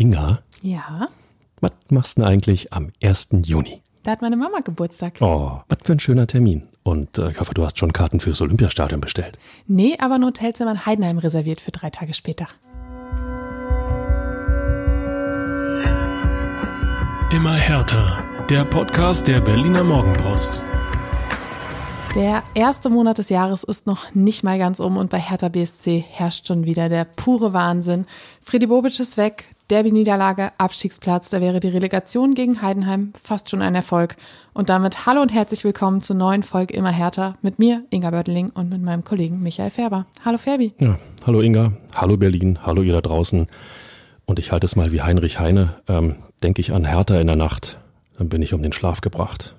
[0.00, 1.08] Inga, Ja,
[1.60, 3.30] was machst du denn eigentlich am 1.
[3.44, 3.82] Juni?
[4.04, 5.14] da hat meine Mama Geburtstag.
[5.20, 6.62] Oh, was für ein schöner Termin.
[6.84, 9.38] Und äh, ich hoffe, du hast schon Karten fürs Olympiastadion bestellt.
[9.66, 12.46] Nee, aber ein Hotelzimmer in Heidenheim reserviert für drei Tage später.
[17.32, 18.22] Immer härter.
[18.48, 20.62] Der Podcast der Berliner Morgenpost.
[22.14, 26.02] Der erste Monat des Jahres ist noch nicht mal ganz um und bei Hertha BSC
[26.08, 28.06] herrscht schon wieder der pure Wahnsinn.
[28.42, 33.74] Freddy Bobic ist weg, Derby-Niederlage, Abstiegsplatz, da wäre die Relegation gegen Heidenheim fast schon ein
[33.74, 34.16] Erfolg.
[34.54, 38.48] Und damit hallo und herzlich willkommen zur neuen Folge Immer härter mit mir, Inga Börteling
[38.48, 40.06] und mit meinem Kollegen Michael Färber.
[40.24, 40.72] Hallo Ferbi.
[40.78, 43.46] Ja, hallo Inga, hallo Berlin, hallo ihr da draußen.
[44.24, 45.74] Und ich halte es mal wie Heinrich Heine.
[45.86, 47.78] Ähm, Denke ich an Hertha in der Nacht,
[48.16, 49.54] dann bin ich um den Schlaf gebracht.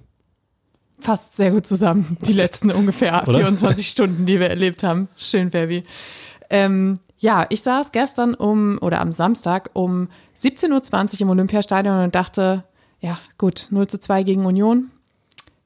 [0.97, 3.39] Fasst sehr gut zusammen, die letzten ungefähr Oder?
[3.39, 5.07] 24 Stunden, die wir erlebt haben.
[5.17, 5.83] Schön, Ferbi.
[6.49, 12.15] Ähm, ja, ich saß gestern um, oder am Samstag um 17.20 Uhr im Olympiastadion und
[12.15, 12.63] dachte,
[13.01, 14.91] ja gut, 0 zu 2 gegen Union.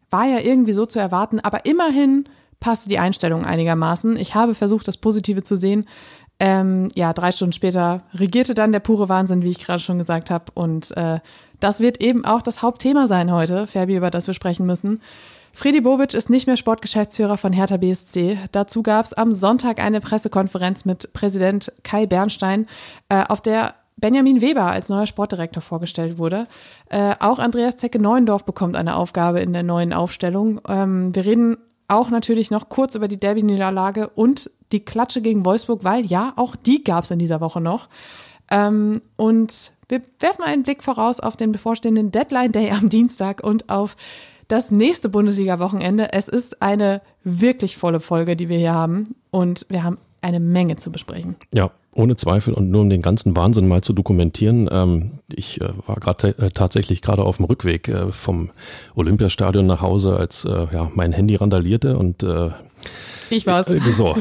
[0.10, 2.26] War ja irgendwie so zu erwarten, aber immerhin
[2.60, 4.16] passte die Einstellung einigermaßen.
[4.18, 5.86] Ich habe versucht, das Positive zu sehen.
[6.40, 10.32] Ähm, ja, drei Stunden später regierte dann der pure Wahnsinn, wie ich gerade schon gesagt
[10.32, 10.46] habe.
[10.54, 11.20] Und äh,
[11.60, 15.02] das wird eben auch das Hauptthema sein heute, Ferbi, über das wir sprechen müssen.
[15.56, 18.40] Freddy Bobic ist nicht mehr Sportgeschäftsführer von Hertha BSC.
[18.52, 22.66] Dazu gab es am Sonntag eine Pressekonferenz mit Präsident Kai Bernstein,
[23.08, 26.48] äh, auf der Benjamin Weber als neuer Sportdirektor vorgestellt wurde.
[26.90, 30.60] Äh, auch Andreas Zecke Neuendorf bekommt eine Aufgabe in der neuen Aufstellung.
[30.68, 35.84] Ähm, wir reden auch natürlich noch kurz über die Derby-Niederlage und die Klatsche gegen Wolfsburg,
[35.84, 37.90] weil ja, auch die gab es in dieser Woche noch.
[38.50, 43.70] Ähm, und wir werfen einen Blick voraus auf den bevorstehenden Deadline Day am Dienstag und
[43.70, 43.96] auf
[44.48, 46.14] das nächste Bundesliga-Wochenende.
[46.14, 49.16] Es ist eine wirklich volle Folge, die wir hier haben.
[49.32, 51.36] Und wir haben eine Menge zu besprechen.
[51.54, 54.70] Ja, ohne Zweifel und nur um den ganzen Wahnsinn mal zu dokumentieren.
[54.72, 58.50] Ähm, ich äh, war gerade äh, tatsächlich gerade auf dem Rückweg äh, vom
[58.96, 62.52] Olympiastadion nach Hause, als äh, ja, mein Handy randalierte und äh,
[63.30, 63.68] Ich war's.
[63.68, 64.16] So,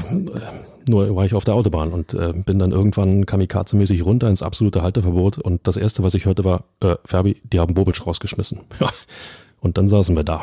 [0.88, 5.38] nur war ich auf der Autobahn und bin dann irgendwann kamikaze-mäßig runter ins absolute Halteverbot
[5.38, 6.64] und das erste, was ich hörte, war,
[7.04, 8.62] Ferbi, die haben Bobic rausgeschmissen.
[9.62, 10.42] Und dann saßen wir da.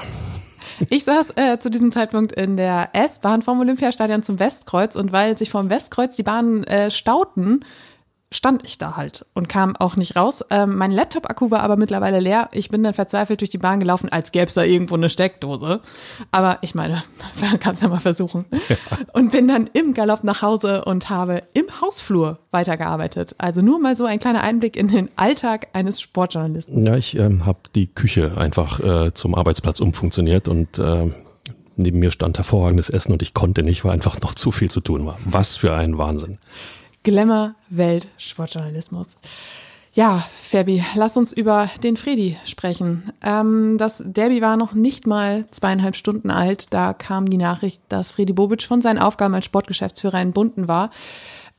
[0.90, 5.38] Ich saß äh, zu diesem Zeitpunkt in der S-Bahn vom Olympiastadion zum Westkreuz und weil
[5.38, 7.66] sich vom Westkreuz die Bahnen äh, stauten,
[8.32, 10.46] stand ich da halt und kam auch nicht raus.
[10.52, 12.48] Ähm, mein Laptop-Akku war aber mittlerweile leer.
[12.52, 15.82] Ich bin dann verzweifelt durch die Bahn gelaufen, als gäbe es da irgendwo eine Steckdose.
[16.32, 17.04] Aber ich meine,
[17.42, 18.46] man kann es ja mal versuchen.
[19.14, 23.36] Und bin dann im Galopp nach Hause und habe im Hausflur weitergearbeitet.
[23.40, 26.84] Also nur mal so ein kleiner Einblick in den Alltag eines Sportjournalisten.
[26.86, 31.12] Ja, ich ähm, habe die Küche einfach äh, zum Arbeitsplatz umfunktioniert und äh,
[31.76, 34.82] neben mir stand hervorragendes Essen und ich konnte nicht, weil einfach noch zu viel zu
[34.82, 35.18] tun war.
[35.26, 36.38] Was für ein Wahnsinn.
[37.10, 39.18] Glamour Welt Sportjournalismus.
[39.94, 43.12] Ja, Fabi, lass uns über den Fredi sprechen.
[43.24, 46.72] Ähm, das Derby war noch nicht mal zweieinhalb Stunden alt.
[46.72, 50.92] Da kam die Nachricht, dass Fredi Bobic von seinen Aufgaben als Sportgeschäftsführer entbunden war.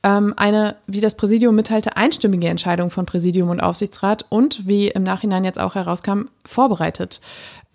[0.03, 5.03] Ähm, eine, wie das Präsidium mitteilte, einstimmige Entscheidung von Präsidium und Aufsichtsrat und, wie im
[5.03, 7.19] Nachhinein jetzt auch herauskam, vorbereitet.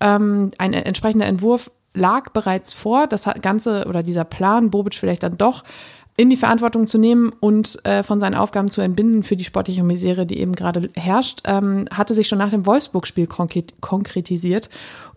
[0.00, 3.06] Ähm, ein entsprechender Entwurf lag bereits vor.
[3.06, 5.64] Das Ganze oder dieser Plan, Bobic vielleicht dann doch
[6.16, 9.82] in die Verantwortung zu nehmen und äh, von seinen Aufgaben zu entbinden für die sportliche
[9.82, 14.70] Misere, die eben gerade herrscht, ähm, hatte sich schon nach dem Wolfsburg-Spiel konkret konkretisiert.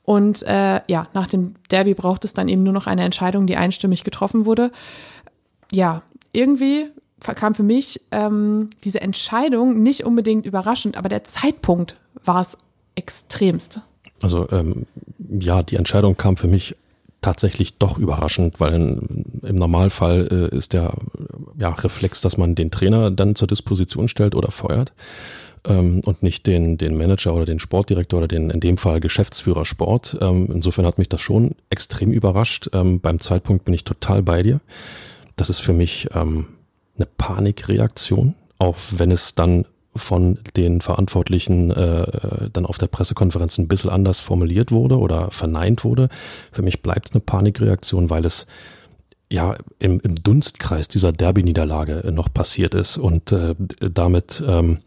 [0.04, 3.56] Und äh, ja, nach dem Derby braucht es dann eben nur noch eine Entscheidung, die
[3.56, 4.72] einstimmig getroffen wurde.
[5.72, 6.02] Ja,
[6.34, 6.88] irgendwie
[7.20, 11.96] kam für mich ähm, diese Entscheidung nicht unbedingt überraschend, aber der Zeitpunkt
[12.26, 12.58] war es
[12.96, 13.82] extremst.
[14.22, 14.86] Also ähm,
[15.18, 16.76] ja, die Entscheidung kam für mich
[17.22, 18.74] tatsächlich doch überraschend, weil
[19.44, 20.94] im Normalfall äh, ist der
[21.58, 24.94] ja, Reflex, dass man den Trainer dann zur Disposition stellt oder feuert
[25.66, 29.66] ähm, und nicht den, den Manager oder den Sportdirektor oder den in dem Fall Geschäftsführer
[29.66, 30.18] Sport.
[30.22, 32.70] Ähm, insofern hat mich das schon extrem überrascht.
[32.74, 34.62] Ähm, beim Zeitpunkt bin ich total bei dir.
[35.36, 36.48] Das ist für mich ähm,
[36.96, 39.66] eine Panikreaktion, auch wenn es dann
[40.00, 45.84] von den Verantwortlichen äh, dann auf der Pressekonferenz ein bisschen anders formuliert wurde oder verneint
[45.84, 46.10] wurde.
[46.52, 48.48] Für mich bleibt es eine Panikreaktion, weil es
[49.32, 54.80] ja im, im Dunstkreis dieser Derby-Niederlage noch passiert ist und äh, damit ähm,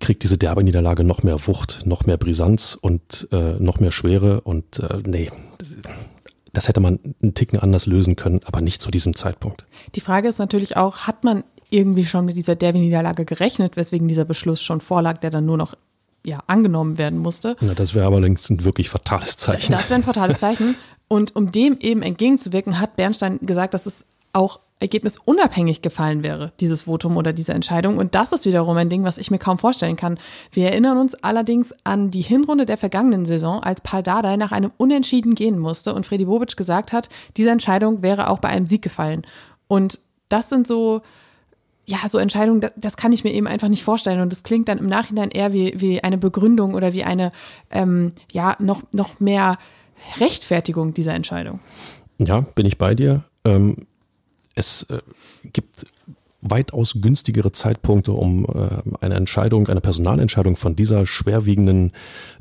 [0.00, 4.78] kriegt diese Derby-Niederlage noch mehr Wucht, noch mehr Brisanz und äh, noch mehr Schwere und
[4.78, 5.30] äh, nee,
[6.52, 9.66] das hätte man einen Ticken anders lösen können, aber nicht zu diesem Zeitpunkt.
[9.94, 14.24] Die Frage ist natürlich auch, hat man irgendwie schon mit dieser Derby-Niederlage gerechnet, weswegen dieser
[14.24, 15.74] Beschluss schon vorlag, der dann nur noch
[16.24, 17.56] ja, angenommen werden musste.
[17.60, 19.72] Ja, das wäre aber längst ein wirklich fatales Zeichen.
[19.72, 20.76] Das wäre ein fatales Zeichen.
[21.08, 26.82] Und um dem eben entgegenzuwirken, hat Bernstein gesagt, dass es auch ergebnisunabhängig gefallen wäre, dieses
[26.82, 27.96] Votum oder diese Entscheidung.
[27.96, 30.18] Und das ist wiederum ein Ding, was ich mir kaum vorstellen kann.
[30.52, 34.72] Wir erinnern uns allerdings an die Hinrunde der vergangenen Saison, als Paul Dardai nach einem
[34.76, 37.08] Unentschieden gehen musste und Freddy Bobic gesagt hat,
[37.38, 39.22] diese Entscheidung wäre auch bei einem Sieg gefallen.
[39.68, 41.00] Und das sind so,
[41.86, 44.20] ja, so Entscheidungen, das, das kann ich mir eben einfach nicht vorstellen.
[44.20, 47.32] Und das klingt dann im Nachhinein eher wie, wie eine Begründung oder wie eine,
[47.70, 49.56] ähm, ja, noch, noch mehr
[50.18, 51.60] Rechtfertigung dieser Entscheidung.
[52.18, 53.22] Ja, bin ich bei dir.
[53.44, 53.76] Ähm,
[54.54, 54.98] es äh,
[55.52, 55.86] gibt
[56.40, 61.92] weitaus günstigere Zeitpunkte, um äh, eine Entscheidung, eine Personalentscheidung von dieser schwerwiegenden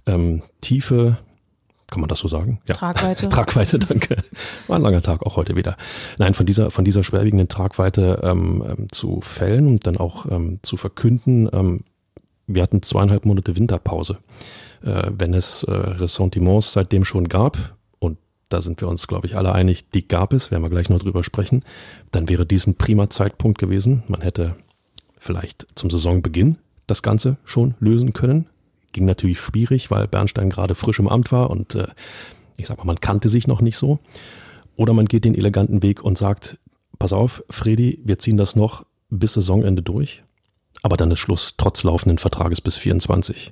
[0.05, 1.17] ähm, Tiefe,
[1.87, 2.59] kann man das so sagen?
[2.67, 2.75] Ja.
[2.75, 3.29] Tragweite.
[3.29, 4.17] Tragweite, danke.
[4.67, 5.77] War ein langer Tag auch heute wieder.
[6.17, 10.59] Nein, von dieser, von dieser schwerwiegenden Tragweite ähm, ähm, zu fällen und dann auch ähm,
[10.63, 11.49] zu verkünden.
[11.53, 11.81] Ähm,
[12.47, 14.17] wir hatten zweieinhalb Monate Winterpause.
[14.83, 17.75] Äh, wenn es äh, Ressentiments seitdem schon gab,
[18.49, 20.99] da sind wir uns, glaube ich, alle einig, die gab es, werden wir gleich noch
[20.99, 21.63] drüber sprechen,
[22.11, 24.03] dann wäre dies ein prima Zeitpunkt gewesen.
[24.07, 24.55] Man hätte
[25.17, 26.57] vielleicht zum Saisonbeginn
[26.87, 28.47] das Ganze schon lösen können.
[28.95, 31.87] Ging natürlich schwierig, weil Bernstein gerade frisch im Amt war und äh,
[32.55, 33.99] ich sag mal, man kannte sich noch nicht so.
[34.77, 36.57] Oder man geht den eleganten Weg und sagt,
[36.97, 40.23] pass auf, Fredi, wir ziehen das noch bis Saisonende durch,
[40.81, 43.51] aber dann ist Schluss trotz laufenden Vertrages bis 24.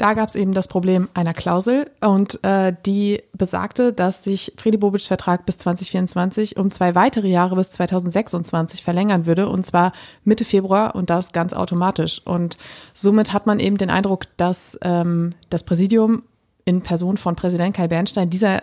[0.00, 4.78] Da gab es eben das Problem einer Klausel und äh, die besagte, dass sich Fredi
[4.78, 9.92] Bobics Vertrag bis 2024 um zwei weitere Jahre bis 2026 verlängern würde und zwar
[10.24, 12.22] Mitte Februar und das ganz automatisch.
[12.24, 12.56] Und
[12.94, 16.22] somit hat man eben den Eindruck, dass ähm, das Präsidium
[16.64, 18.62] in Person von Präsident Kai Bernstein dieser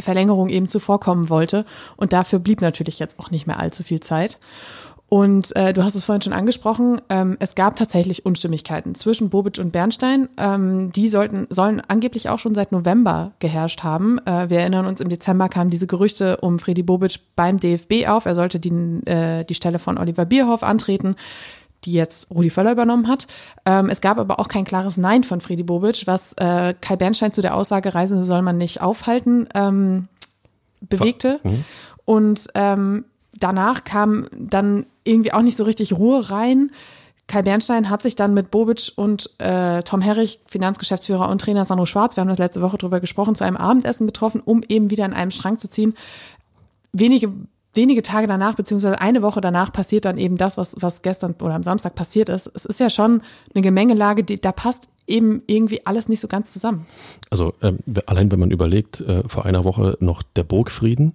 [0.00, 1.66] Verlängerung eben zuvorkommen wollte
[1.98, 4.38] und dafür blieb natürlich jetzt auch nicht mehr allzu viel Zeit.
[5.12, 9.58] Und äh, du hast es vorhin schon angesprochen, ähm, es gab tatsächlich Unstimmigkeiten zwischen Bobic
[9.58, 10.30] und Bernstein.
[10.38, 14.18] Ähm, die sollten, sollen angeblich auch schon seit November geherrscht haben.
[14.24, 18.24] Äh, wir erinnern uns, im Dezember kamen diese Gerüchte um Freddy Bobic beim DFB auf.
[18.24, 18.70] Er sollte die,
[19.04, 21.14] äh, die Stelle von Oliver Bierhoff antreten
[21.84, 23.26] die jetzt Rudi Völler übernommen hat.
[23.66, 27.32] Ähm, es gab aber auch kein klares Nein von Freddy Bobic, was äh, Kai Bernstein
[27.32, 30.06] zu der Aussage, Reisende soll man nicht aufhalten, ähm,
[30.80, 31.40] bewegte.
[31.42, 31.64] Mhm.
[32.04, 33.04] Und ähm,
[33.42, 36.70] danach kam dann irgendwie auch nicht so richtig Ruhe rein.
[37.26, 41.86] Kai Bernstein hat sich dann mit Bobic und äh, Tom Herrich, Finanzgeschäftsführer und Trainer Sandro
[41.86, 45.04] Schwarz, wir haben das letzte Woche drüber gesprochen, zu einem Abendessen getroffen, um eben wieder
[45.04, 45.94] in einem Strang zu ziehen.
[46.92, 47.32] Wenige,
[47.74, 51.54] wenige Tage danach, beziehungsweise eine Woche danach passiert dann eben das, was, was gestern oder
[51.54, 52.50] am Samstag passiert ist.
[52.54, 53.22] Es ist ja schon
[53.54, 56.86] eine Gemengelage, die, da passt eben irgendwie alles nicht so ganz zusammen.
[57.30, 57.72] Also äh,
[58.06, 61.14] allein wenn man überlegt, äh, vor einer Woche noch der Burgfrieden,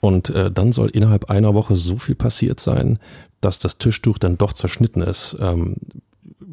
[0.00, 2.98] und äh, dann soll innerhalb einer Woche so viel passiert sein,
[3.40, 5.36] dass das Tischtuch dann doch zerschnitten ist.
[5.40, 5.76] Ähm,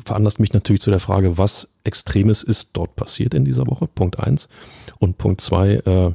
[0.03, 3.87] veranlasst mich natürlich zu der Frage, was Extremes ist dort passiert in dieser Woche.
[3.87, 4.47] Punkt eins.
[4.99, 6.11] Und Punkt zwei, äh,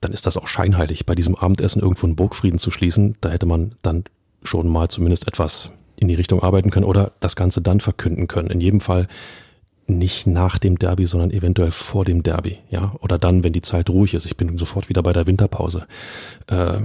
[0.00, 3.16] dann ist das auch scheinheilig, bei diesem Abendessen irgendwo einen Burgfrieden zu schließen.
[3.20, 4.04] Da hätte man dann
[4.42, 5.70] schon mal zumindest etwas
[6.00, 8.50] in die Richtung arbeiten können oder das Ganze dann verkünden können.
[8.50, 9.06] In jedem Fall
[9.86, 13.90] nicht nach dem Derby, sondern eventuell vor dem Derby, ja, oder dann, wenn die Zeit
[13.90, 14.26] ruhig ist.
[14.26, 15.86] Ich bin sofort wieder bei der Winterpause.
[16.46, 16.78] Äh,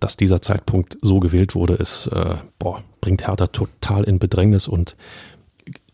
[0.00, 4.96] dass dieser Zeitpunkt so gewählt wurde, ist, äh, boah, bringt Hertha total in Bedrängnis und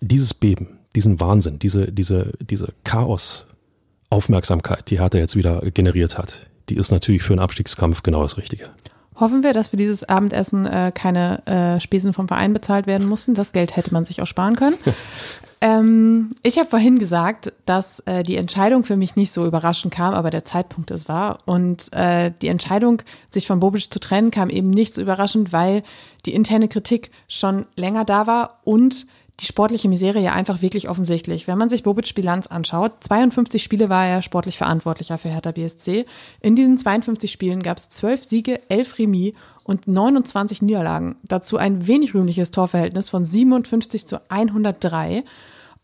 [0.01, 6.77] dieses Beben, diesen Wahnsinn, diese, diese, diese Chaos-Aufmerksamkeit, die Hertha jetzt wieder generiert hat, die
[6.77, 8.71] ist natürlich für einen Abstiegskampf genau das Richtige.
[9.15, 13.35] Hoffen wir, dass für dieses Abendessen äh, keine äh, Spesen vom Verein bezahlt werden mussten.
[13.35, 14.77] Das Geld hätte man sich auch sparen können.
[15.61, 20.15] Ähm, ich habe vorhin gesagt, dass äh, die Entscheidung für mich nicht so überraschend kam,
[20.15, 21.39] aber der Zeitpunkt es war.
[21.47, 25.83] Und äh, die Entscheidung, sich von Bobic zu trennen, kam eben nicht so überraschend, weil
[26.27, 29.07] die interne Kritik schon länger da war und
[29.41, 31.47] die sportliche Misere ja einfach wirklich offensichtlich.
[31.47, 36.07] Wenn man sich Bobic Bilanz anschaut, 52 Spiele war er sportlich verantwortlicher für Hertha BSC.
[36.41, 39.35] In diesen 52 Spielen gab es 12 Siege, 11 Remis
[39.69, 41.17] und 29 Niederlagen.
[41.23, 45.23] Dazu ein wenig rühmliches Torverhältnis von 57 zu 103.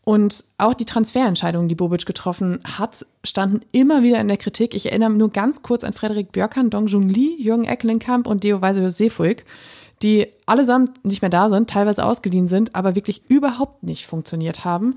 [0.03, 4.75] Und auch die Transferentscheidungen, die Bobic getroffen hat, standen immer wieder in der Kritik.
[4.75, 8.61] Ich erinnere nur ganz kurz an Frederik Björkan, Dong Jung Lee, Jürgen Eckelenkamp und Deo
[8.61, 9.45] Weise Seefuig
[10.01, 14.95] die allesamt nicht mehr da sind, teilweise ausgeliehen sind, aber wirklich überhaupt nicht funktioniert haben.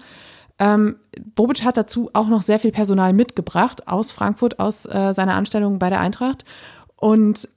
[0.58, 0.96] Ähm,
[1.34, 5.78] Bobic hat dazu auch noch sehr viel Personal mitgebracht aus Frankfurt, aus äh, seiner Anstellung
[5.78, 6.44] bei der Eintracht.
[6.96, 7.48] Und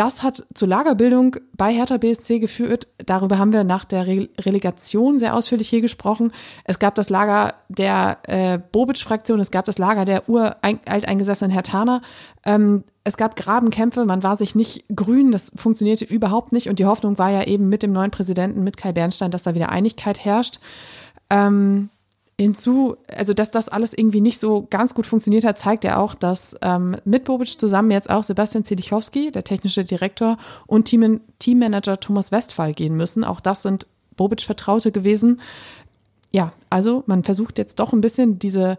[0.00, 2.88] das hat zur Lagerbildung bei Hertha BSC geführt.
[3.04, 6.32] Darüber haben wir nach der Re Relegation sehr ausführlich hier gesprochen.
[6.64, 12.00] Es gab das Lager der äh, Bobic-Fraktion, es gab das Lager der uralteingesessenen Hertaner.
[12.46, 16.70] Ähm, es gab Grabenkämpfe, man war sich nicht grün, das funktionierte überhaupt nicht.
[16.70, 19.54] Und die Hoffnung war ja eben mit dem neuen Präsidenten, mit Kai Bernstein, dass da
[19.54, 20.60] wieder Einigkeit herrscht.
[21.28, 21.90] Ähm,
[22.40, 26.14] Hinzu, also dass das alles irgendwie nicht so ganz gut funktioniert hat, zeigt ja auch,
[26.14, 32.00] dass ähm, mit Bobic zusammen jetzt auch Sebastian Zelichowski, der technische Direktor, und Team Teammanager
[32.00, 33.24] Thomas Westphal gehen müssen.
[33.24, 35.40] Auch das sind Bobic-Vertraute gewesen.
[36.30, 38.78] Ja, also man versucht jetzt doch ein bisschen diese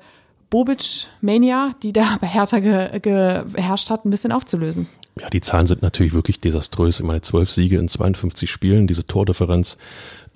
[0.49, 4.87] Bobic-Mania, die da bei Hertha ge geherrscht hat, ein bisschen aufzulösen.
[5.19, 6.99] Ja, die Zahlen sind natürlich wirklich desaströs.
[6.99, 9.77] Ich meine, zwölf Siege in 52 Spielen, diese Tordifferenz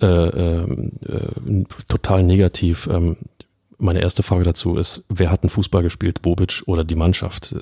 [0.00, 2.88] äh, äh, äh, total negativ.
[2.90, 3.16] Ähm,
[3.78, 7.54] meine erste Frage dazu ist, wer hat einen Fußball gespielt, Bobic oder die Mannschaft?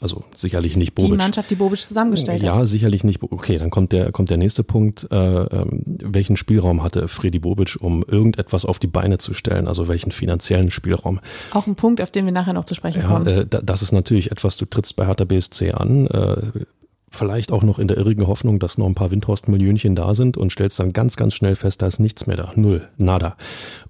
[0.00, 1.12] Also sicherlich nicht Bobic.
[1.12, 2.60] Die Mannschaft, die Bobic zusammengestellt ja, hat.
[2.60, 3.22] Ja, sicherlich nicht.
[3.22, 5.08] Okay, dann kommt der, kommt der nächste Punkt.
[5.10, 9.68] Äh, ähm, welchen Spielraum hatte Freddy Bobic, um irgendetwas auf die Beine zu stellen?
[9.68, 11.20] Also welchen finanziellen Spielraum?
[11.52, 13.26] Auch ein Punkt, auf den wir nachher noch zu sprechen ja, kommen.
[13.26, 16.64] Äh, das ist natürlich etwas, du trittst bei Hertha BSC an, äh,
[17.10, 20.52] vielleicht auch noch in der irrigen Hoffnung, dass noch ein paar Windhorst-Millionchen da sind und
[20.52, 22.52] stellst dann ganz, ganz schnell fest, da ist nichts mehr da.
[22.54, 23.36] Null, nada.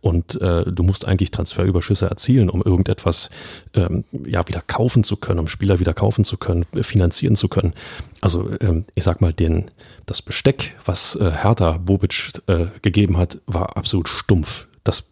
[0.01, 3.31] Und äh, du musst eigentlich Transferüberschüsse erzielen, um irgendetwas
[3.75, 7.49] ähm, ja wieder kaufen zu können, um Spieler wieder kaufen zu können, äh, finanzieren zu
[7.49, 7.75] können.
[8.21, 9.71] Also ähm, ich sag mal, den,
[10.07, 14.67] das Besteck, was äh, Hertha Bobic äh, gegeben hat, war absolut stumpf.
[14.85, 15.05] Das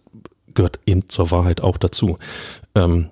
[0.55, 2.19] gehört eben zur Wahrheit auch dazu.
[2.75, 3.11] Ähm,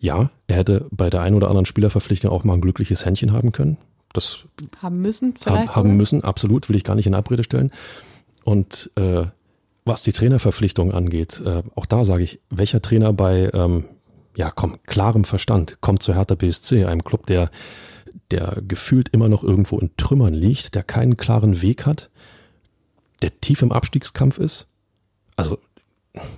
[0.00, 3.52] ja, er hätte bei der einen oder anderen Spielerverpflichtung auch mal ein glückliches Händchen haben
[3.52, 3.76] können
[4.12, 4.40] das
[4.80, 5.76] haben müssen, vielleicht.
[5.76, 7.70] Haben, haben müssen, absolut, will ich gar nicht in Abrede stellen.
[8.44, 9.26] Und äh,
[9.84, 13.84] was die Trainerverpflichtung angeht, äh, auch da sage ich, welcher Trainer bei, ähm,
[14.36, 17.50] ja, komm, klarem Verstand kommt zu Hertha BSC, einem Club, der,
[18.30, 22.10] der gefühlt immer noch irgendwo in Trümmern liegt, der keinen klaren Weg hat,
[23.22, 24.66] der tief im Abstiegskampf ist?
[25.36, 25.58] Also,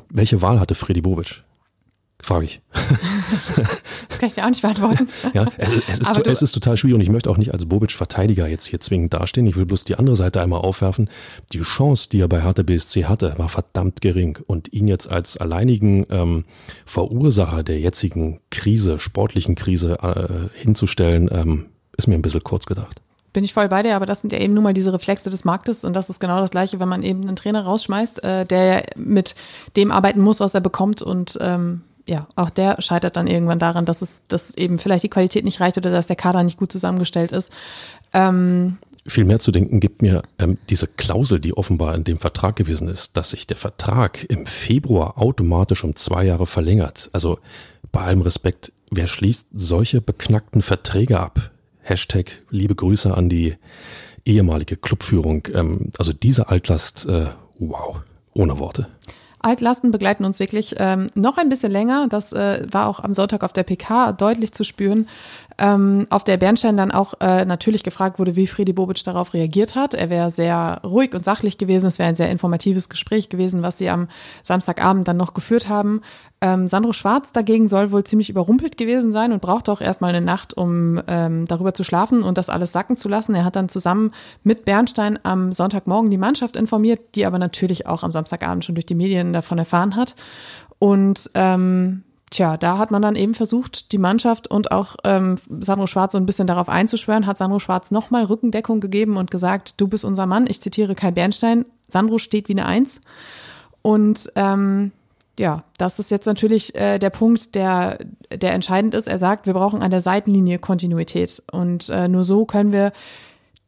[0.09, 1.43] welche Wahl hatte Freddy Bovic?
[2.21, 2.61] Frage ich.
[4.21, 5.09] kann ich dir auch nicht beantworten.
[5.35, 7.65] Ja, es, es, ist, du, es ist total schwierig und ich möchte auch nicht als
[7.67, 9.47] Bobic-Verteidiger jetzt hier zwingend dastehen.
[9.47, 11.09] Ich will bloß die andere Seite einmal aufwerfen.
[11.53, 14.39] Die Chance, die er bei Hertha BSC hatte, war verdammt gering.
[14.47, 16.45] Und ihn jetzt als alleinigen ähm,
[16.85, 23.01] Verursacher der jetzigen Krise, sportlichen Krise äh, hinzustellen, ähm, ist mir ein bisschen kurz gedacht
[23.33, 25.45] bin ich voll bei dir, aber das sind ja eben nun mal diese Reflexe des
[25.45, 28.87] Marktes und das ist genau das Gleiche, wenn man eben einen Trainer rausschmeißt, äh, der
[28.97, 29.37] mit
[29.77, 33.87] dem arbeiten muss, was er bekommt und ähm, ja, auch der scheitert dann irgendwann daran,
[33.87, 36.73] dass es, dass eben vielleicht die Qualität nicht reicht oder dass der Kader nicht gut
[36.73, 37.53] zusammengestellt ist.
[38.13, 42.57] Ähm, viel mehr zu denken gibt mir ähm, diese Klausel, die offenbar in dem Vertrag
[42.57, 47.11] gewesen ist, dass sich der Vertrag im Februar automatisch um zwei Jahre verlängert.
[47.13, 47.39] Also
[47.93, 51.53] bei allem Respekt, wer schließt solche beknackten Verträge ab?
[51.81, 53.57] Hashtag liebe Grüße an die
[54.25, 55.47] ehemalige Clubführung.
[55.55, 57.29] Ähm, also diese Altlast, äh,
[57.61, 58.01] wow,
[58.35, 58.89] ohne Worte.
[59.41, 62.07] Altlasten begleiten uns wirklich ähm, noch ein bisschen länger.
[62.09, 65.09] Das äh, war auch am Sonntag auf der PK deutlich zu spüren
[65.61, 69.75] ähm, auf der Bernstein dann auch äh, natürlich gefragt wurde, wie Friedi Bobic darauf reagiert
[69.75, 69.95] hat.
[69.95, 71.87] Er wäre sehr ruhig und sachlich gewesen.
[71.87, 74.09] Es wäre ein sehr informatives Gespräch gewesen, was sie am
[74.43, 76.01] Samstagabend dann noch geführt haben.
[76.41, 80.25] Ähm, Sandro Schwarz dagegen soll wohl ziemlich überrumpelt gewesen sein und brauchte auch erstmal eine
[80.25, 83.35] Nacht, um ähm, darüber zu schlafen und das alles sacken zu lassen.
[83.35, 84.13] Er hat dann zusammen
[84.43, 88.87] mit Bernstein am Sonntagmorgen die Mannschaft informiert, die aber natürlich auch am Samstagabend schon durch
[88.87, 90.17] die Medien davon erfahren hat.
[90.79, 95.89] Und ähm, Tja, da hat man dann eben versucht, die Mannschaft und auch ähm, Sandro
[95.89, 99.89] Schwarz so ein bisschen darauf einzuschwören, hat Sandro Schwarz nochmal Rückendeckung gegeben und gesagt, du
[99.89, 100.47] bist unser Mann.
[100.49, 103.01] Ich zitiere Kai Bernstein, Sandro steht wie eine Eins.
[103.83, 104.93] Und ähm,
[105.41, 107.99] ja, das ist jetzt natürlich äh, der Punkt, der,
[108.31, 109.09] der entscheidend ist.
[109.09, 111.43] Er sagt, wir brauchen an der Seitenlinie Kontinuität.
[111.51, 112.93] Und äh, nur so können wir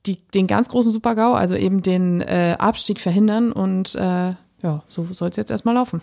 [0.07, 3.51] die, den ganz großen Supergau, also eben den äh, Abstieg verhindern.
[3.51, 6.03] Und äh, ja, so soll es jetzt erstmal laufen.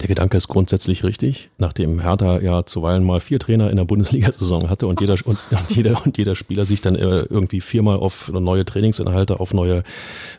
[0.00, 4.68] Der Gedanke ist grundsätzlich richtig, nachdem Hertha ja zuweilen mal vier Trainer in der Bundesliga-Saison
[4.68, 8.32] hatte und jeder, und, und, jeder, und jeder Spieler sich dann äh, irgendwie viermal auf
[8.32, 9.84] neue Trainingsinhalte, auf neue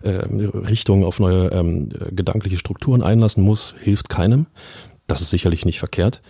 [0.02, 4.48] äh, Richtungen, auf neue ähm, gedankliche Strukturen einlassen muss, hilft keinem.
[5.08, 6.22] Das ist sicherlich nicht verkehrt.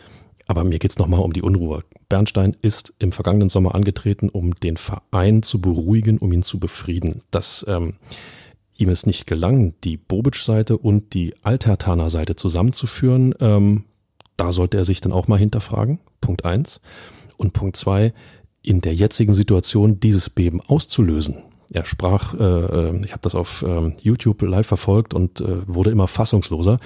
[0.46, 1.80] Aber mir geht's nochmal um die Unruhe.
[2.10, 7.24] Bernstein ist im vergangenen Sommer angetreten, um den Verein zu beruhigen, um ihn zu befrieden.
[7.32, 7.96] Das ähm,
[8.78, 13.86] ihm es nicht gelang, die Bobic-Seite und die Altertaner-Seite zusammenzuführen, ähm,
[14.38, 16.00] da sollte er sich dann auch mal hinterfragen.
[16.22, 16.82] Punkt eins.
[17.38, 18.14] Und Punkt zwei,
[18.62, 21.44] in der jetzigen Situation dieses Beben auszulösen.
[21.72, 25.92] Er sprach, äh, äh ich habe das auf äh, YouTube live verfolgt und äh, wurde
[25.92, 26.80] immer fassungsloser.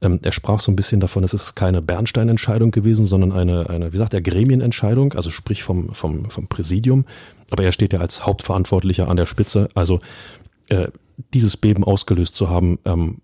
[0.00, 3.92] Ähm, er sprach so ein bisschen davon, es ist keine Bernstein-Entscheidung gewesen, sondern eine, eine,
[3.92, 7.04] wie sagt er, Gremienentscheidung, also sprich vom, vom, vom Präsidium.
[7.50, 9.68] Aber er steht ja als Hauptverantwortlicher an der Spitze.
[9.74, 10.00] Also
[10.68, 10.88] äh,
[11.34, 13.18] dieses Beben ausgelöst zu haben, ähm,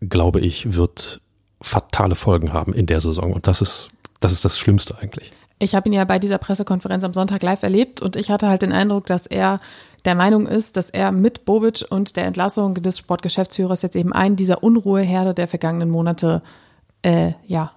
[0.00, 1.20] glaube ich, wird
[1.60, 3.32] fatale Folgen haben in der Saison.
[3.32, 3.90] Und das ist,
[4.20, 5.30] das ist das Schlimmste eigentlich.
[5.58, 8.62] Ich habe ihn ja bei dieser Pressekonferenz am Sonntag live erlebt und ich hatte halt
[8.62, 9.60] den Eindruck, dass er
[10.04, 14.34] der Meinung ist, dass er mit Bobic und der Entlassung des Sportgeschäftsführers jetzt eben einen
[14.34, 16.42] dieser Unruheherde der vergangenen Monate
[17.02, 17.72] äh, ja,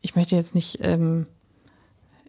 [0.00, 1.26] ich möchte jetzt nicht ähm,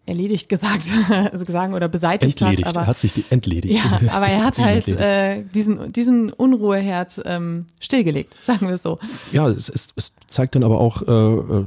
[0.06, 0.84] erledigt gesagt,
[1.32, 2.68] also sagen oder beseitigt entledigt.
[2.68, 2.76] hat.
[2.76, 3.84] Aber, er hat sich die entledigt.
[3.84, 9.00] Ja, aber er hat halt äh, diesen, diesen Unruheherd ähm, stillgelegt, sagen wir es so.
[9.32, 11.66] Ja, es, es, es zeigt dann aber auch, äh, äh,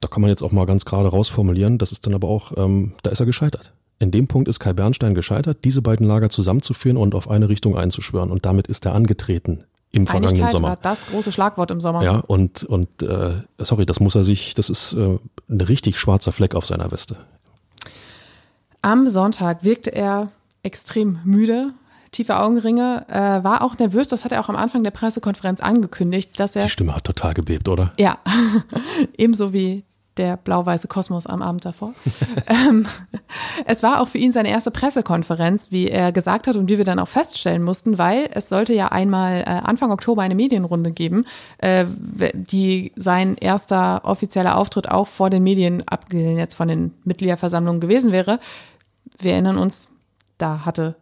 [0.00, 2.94] da kann man jetzt auch mal ganz gerade rausformulieren, das ist dann aber auch, ähm,
[3.02, 3.72] da ist er gescheitert.
[4.00, 7.76] In dem Punkt ist Kai Bernstein gescheitert, diese beiden Lager zusammenzuführen und auf eine Richtung
[7.76, 8.30] einzuschwören.
[8.30, 10.68] Und damit ist er angetreten im vergangenen Einigkeit Sommer.
[10.68, 12.04] war das große Schlagwort im Sommer.
[12.04, 15.18] Ja, und, und äh, sorry, das muss er sich, das ist äh,
[15.48, 17.16] ein richtig schwarzer Fleck auf seiner Weste.
[18.82, 20.30] Am Sonntag wirkte er
[20.62, 21.72] extrem müde,
[22.12, 24.08] tiefe Augenringe, äh, war auch nervös.
[24.08, 26.62] Das hat er auch am Anfang der Pressekonferenz angekündigt, dass er.
[26.62, 27.92] Die Stimme hat total gebebt, oder?
[27.98, 28.18] Ja,
[29.16, 29.84] ebenso wie
[30.18, 31.94] der blau-weiße Kosmos am Abend davor.
[32.46, 32.86] ähm,
[33.64, 36.84] es war auch für ihn seine erste Pressekonferenz, wie er gesagt hat und wie wir
[36.84, 41.24] dann auch feststellen mussten, weil es sollte ja einmal äh, Anfang Oktober eine Medienrunde geben,
[41.58, 41.86] äh,
[42.32, 48.12] die sein erster offizieller Auftritt auch vor den Medien, abgesehen jetzt von den Mitgliederversammlungen gewesen
[48.12, 48.40] wäre.
[49.18, 49.88] Wir erinnern uns,
[50.36, 50.96] da hatte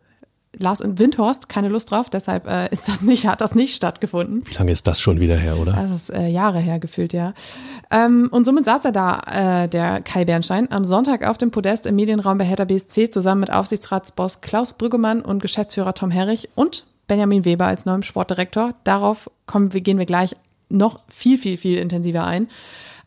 [0.58, 4.42] Lars in Windhorst keine Lust drauf, deshalb äh, ist das nicht, hat das nicht stattgefunden.
[4.46, 5.72] Wie lange ist das schon wieder her, oder?
[5.72, 7.34] Das ist äh, Jahre her gefühlt, ja.
[7.90, 11.86] Ähm, und somit saß er da, äh, der Kai Bernstein, am Sonntag auf dem Podest
[11.86, 16.86] im Medienraum bei Hertha BSC zusammen mit Aufsichtsratsboss Klaus Brüggemann und Geschäftsführer Tom Herrich und
[17.06, 18.74] Benjamin Weber als neuem Sportdirektor.
[18.84, 20.36] Darauf kommen wir, gehen wir gleich
[20.68, 22.48] noch viel, viel, viel intensiver ein.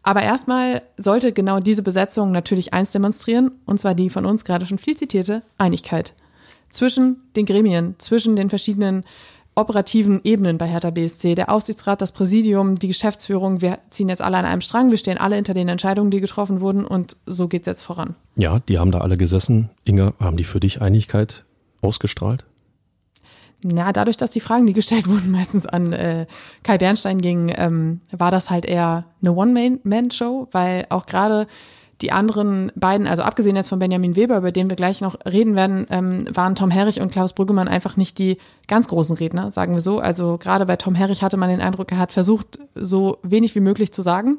[0.01, 4.65] Aber erstmal sollte genau diese Besetzung natürlich eins demonstrieren, und zwar die von uns gerade
[4.65, 6.13] schon viel zitierte Einigkeit
[6.69, 9.03] zwischen den Gremien, zwischen den verschiedenen
[9.55, 14.37] operativen Ebenen bei Hertha BSC, der Aufsichtsrat, das Präsidium, die Geschäftsführung, wir ziehen jetzt alle
[14.37, 17.67] an einem Strang, wir stehen alle hinter den Entscheidungen, die getroffen wurden und so geht's
[17.67, 18.15] jetzt voran.
[18.35, 19.69] Ja, die haben da alle gesessen.
[19.83, 21.43] Inga, haben die für dich Einigkeit
[21.81, 22.45] ausgestrahlt?
[23.63, 26.25] Ja, dadurch, dass die Fragen, die gestellt wurden, meistens an äh,
[26.63, 31.47] Kai Bernstein gingen, ähm, war das halt eher eine One-Man-Show, weil auch gerade
[32.01, 35.55] die anderen beiden, also abgesehen jetzt von Benjamin Weber, über den wir gleich noch reden
[35.55, 38.37] werden, ähm, waren Tom Herrich und Klaus Brüggemann einfach nicht die
[38.67, 39.99] ganz großen Redner, sagen wir so.
[39.99, 43.59] Also gerade bei Tom Herrich hatte man den Eindruck, er hat versucht, so wenig wie
[43.59, 44.37] möglich zu sagen.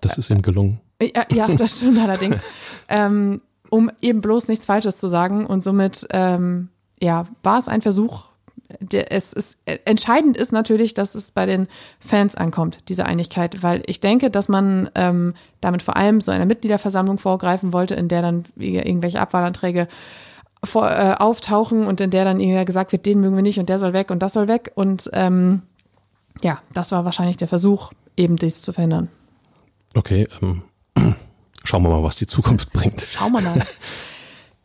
[0.00, 0.80] Das ist ihm gelungen.
[1.00, 2.42] Ja, ja das stimmt allerdings.
[2.88, 3.40] ähm,
[3.70, 5.46] um eben bloß nichts Falsches zu sagen.
[5.46, 6.68] Und somit ähm,
[7.00, 8.26] ja, war es ein Versuch,
[8.80, 11.68] der, es ist entscheidend ist natürlich, dass es bei den
[12.00, 16.44] Fans ankommt, diese Einigkeit, weil ich denke, dass man ähm, damit vor allem so einer
[16.44, 19.88] Mitgliederversammlung vorgreifen wollte, in der dann irgendwelche Abwahlanträge
[20.62, 23.68] vor, äh, auftauchen und in der dann irgendwie gesagt wird, den mögen wir nicht und
[23.68, 24.72] der soll weg und das soll weg.
[24.74, 25.62] Und ähm,
[26.42, 29.08] ja, das war wahrscheinlich der Versuch, eben dies zu verhindern.
[29.94, 30.62] Okay, ähm,
[31.64, 33.06] schauen wir mal, was die Zukunft bringt.
[33.10, 33.66] Schauen wir mal.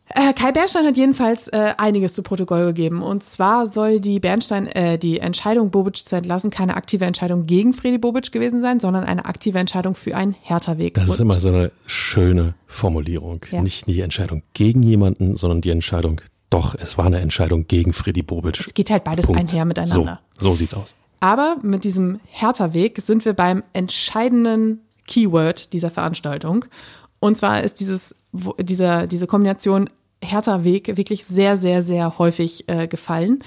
[0.08, 3.02] Äh, Kai Bernstein hat jedenfalls äh, einiges zu Protokoll gegeben.
[3.02, 7.72] Und zwar soll die Bernstein, äh, die Entscheidung, Bobic zu entlassen, keine aktive Entscheidung gegen
[7.72, 10.94] Fredi Bobic gewesen sein, sondern eine aktive Entscheidung für einen Hertha-Weg.
[10.94, 13.40] Das ist immer so eine schöne Formulierung.
[13.50, 13.62] Ja.
[13.62, 18.22] Nicht die Entscheidung gegen jemanden, sondern die Entscheidung, doch, es war eine Entscheidung gegen Fredi
[18.22, 18.60] Bobic.
[18.60, 19.40] Es geht halt beides Punkt.
[19.40, 20.20] einher miteinander.
[20.38, 20.94] So, so sieht's aus.
[21.20, 26.66] Aber mit diesem Hertha-Weg sind wir beim entscheidenden Keyword dieser Veranstaltung.
[27.24, 28.14] Und zwar ist dieses,
[28.60, 29.88] dieser, diese Kombination
[30.22, 33.42] Hertha-Weg wirklich sehr, sehr, sehr häufig äh, gefallen.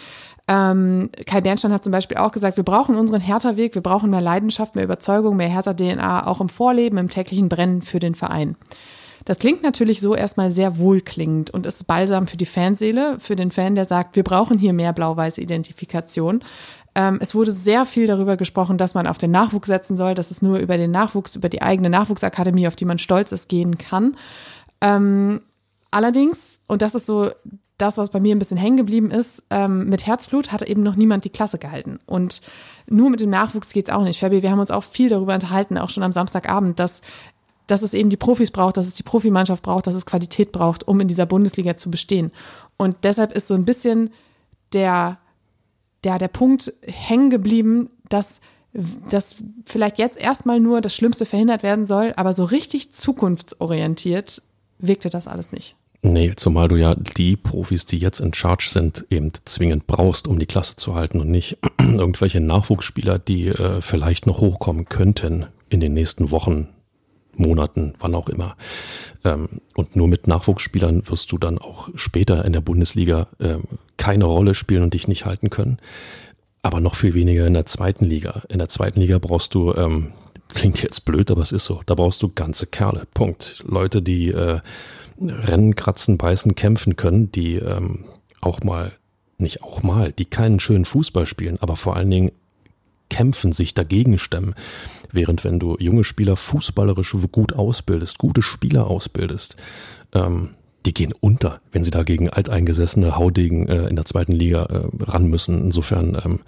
[0.47, 4.19] Ähm, Kai Bernstein hat zum Beispiel auch gesagt, wir brauchen unseren Hertha-Weg, wir brauchen mehr
[4.21, 8.55] Leidenschaft, mehr Überzeugung, mehr Hertha-DNA, auch im Vorleben, im täglichen Brennen für den Verein.
[9.25, 13.51] Das klingt natürlich so erstmal sehr wohlklingend und ist balsam für die Fanseele, für den
[13.51, 16.41] Fan, der sagt, wir brauchen hier mehr blau-weiße Identifikation.
[16.97, 20.31] Ähm, es wurde sehr viel darüber gesprochen, dass man auf den Nachwuchs setzen soll, dass
[20.31, 23.77] es nur über den Nachwuchs, über die eigene Nachwuchsakademie, auf die man stolz ist, gehen
[23.77, 24.17] kann.
[24.81, 25.41] Ähm,
[25.91, 27.31] Allerdings, und das ist so
[27.77, 30.95] das, was bei mir ein bisschen hängen geblieben ist, ähm, mit Herzblut hat eben noch
[30.95, 31.99] niemand die Klasse gehalten.
[32.05, 32.41] Und
[32.88, 34.19] nur mit dem Nachwuchs geht's auch nicht.
[34.19, 37.01] Fabi, wir haben uns auch viel darüber unterhalten, auch schon am Samstagabend, dass,
[37.67, 40.88] dass es eben die Profis braucht, dass es die Profimannschaft braucht, dass es Qualität braucht,
[40.88, 42.31] um in dieser Bundesliga zu bestehen.
[42.77, 44.10] Und deshalb ist so ein bisschen
[44.73, 45.19] der,
[46.03, 48.39] der, der Punkt hängen geblieben, dass
[49.10, 54.43] dass vielleicht jetzt erstmal nur das Schlimmste verhindert werden soll, aber so richtig zukunftsorientiert
[54.77, 55.75] wirkte das alles nicht.
[56.03, 60.38] Nee, zumal du ja die Profis, die jetzt in Charge sind, eben zwingend brauchst, um
[60.38, 65.79] die Klasse zu halten und nicht irgendwelche Nachwuchsspieler, die äh, vielleicht noch hochkommen könnten in
[65.79, 66.69] den nächsten Wochen,
[67.39, 68.56] Monaten, wann auch immer.
[69.23, 73.63] Ähm, und nur mit Nachwuchsspielern wirst du dann auch später in der Bundesliga ähm,
[73.97, 75.78] keine Rolle spielen und dich nicht halten können.
[76.62, 78.43] Aber noch viel weniger in der zweiten Liga.
[78.50, 80.13] In der zweiten Liga brauchst du ähm,
[80.54, 81.82] Klingt jetzt blöd, aber es ist so.
[81.86, 83.06] Da brauchst du ganze Kerle.
[83.13, 83.63] Punkt.
[83.67, 84.62] Leute, die äh,
[85.19, 87.62] rennen, kratzen, beißen, kämpfen können, die
[88.41, 88.93] auch mal,
[89.38, 92.32] nicht auch mal, die keinen schönen Fußball spielen, aber vor allen Dingen
[93.10, 94.56] kämpfen, sich dagegen stemmen.
[95.17, 99.56] Während wenn du junge Spieler fußballerisch gut ausbildest, gute Spieler ausbildest,
[100.13, 100.51] ähm,
[100.86, 105.25] die gehen unter, wenn sie dagegen alteingesessene Haudegen äh, in der zweiten Liga äh, ran
[105.25, 105.60] müssen.
[105.60, 106.41] Insofern ähm,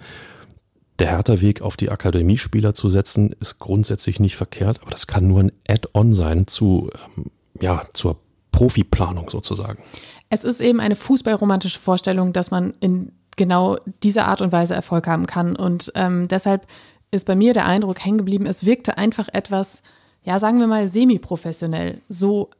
[1.00, 5.40] der Hertha-Weg auf die Akademiespieler zu setzen, ist grundsätzlich nicht verkehrt, aber das kann nur
[5.40, 8.20] ein Add-on sein zu, ähm, ja, zur
[8.52, 9.82] Profiplanung sozusagen.
[10.28, 15.08] Es ist eben eine fußballromantische Vorstellung, dass man in genau dieser Art und Weise Erfolg
[15.08, 15.56] haben kann.
[15.56, 16.68] Und ähm, deshalb
[17.10, 19.82] ist bei mir der Eindruck hängen geblieben, es wirkte einfach etwas,
[20.22, 22.00] ja, sagen wir mal, semi-professionell.
[22.08, 22.50] So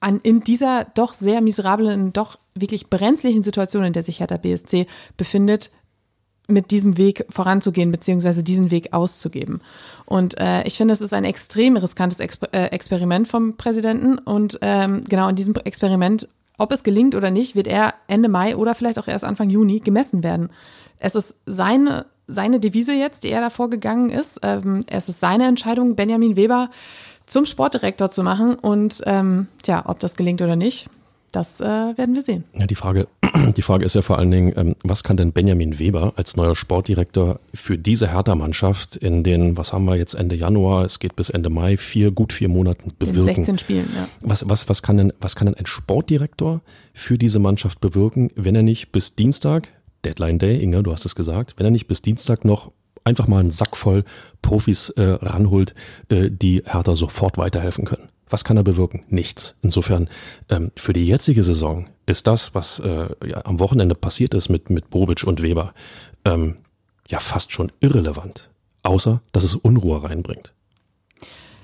[0.00, 4.86] an, in dieser doch sehr miserablen, doch wirklich brenzlichen Situation, in der sich Hertha BSC
[5.16, 5.70] befindet,
[6.48, 9.60] mit diesem Weg voranzugehen, beziehungsweise diesen Weg auszugeben.
[10.06, 14.18] Und äh, ich finde, es ist ein extrem riskantes Exper äh, Experiment vom Präsidenten.
[14.18, 18.56] Und ähm, genau in diesem Experiment, ob es gelingt oder nicht, wird er Ende Mai
[18.56, 20.50] oder vielleicht auch erst Anfang Juni gemessen werden.
[20.98, 24.40] Es ist seine, seine Devise jetzt, die er da vorgegangen ist.
[24.42, 26.70] Ähm, es ist seine Entscheidung, Benjamin Weber
[27.26, 28.54] zum Sportdirektor zu machen.
[28.54, 30.88] Und ähm, ja, ob das gelingt oder nicht,
[31.32, 32.44] das äh, werden wir sehen.
[32.52, 33.06] Ja, die Frage,
[33.56, 36.56] die Frage ist ja vor allen Dingen, ähm, was kann denn Benjamin Weber als neuer
[36.56, 41.30] Sportdirektor für diese Hertha-Mannschaft in den, was haben wir jetzt Ende Januar, es geht bis
[41.30, 43.28] Ende Mai, vier, gut vier Monaten bewirken?
[43.28, 44.08] In 16 Spielen, ja.
[44.20, 46.62] Was, was, was kann denn, was kann denn ein Sportdirektor
[46.92, 49.68] für diese Mannschaft bewirken, wenn er nicht bis Dienstag,
[50.04, 52.72] Deadline Day, Inge, du hast es gesagt, wenn er nicht bis Dienstag noch
[53.04, 54.04] einfach mal einen Sack voll
[54.42, 55.74] Profis äh, ranholt,
[56.08, 58.08] äh, die Hertha sofort weiterhelfen können.
[58.28, 59.04] Was kann er bewirken?
[59.08, 59.56] Nichts.
[59.62, 60.08] Insofern,
[60.48, 64.70] ähm, für die jetzige Saison ist das, was äh, ja, am Wochenende passiert ist mit,
[64.70, 65.74] mit Bobic und Weber,
[66.24, 66.58] ähm,
[67.08, 68.50] ja fast schon irrelevant.
[68.82, 70.54] Außer, dass es Unruhe reinbringt.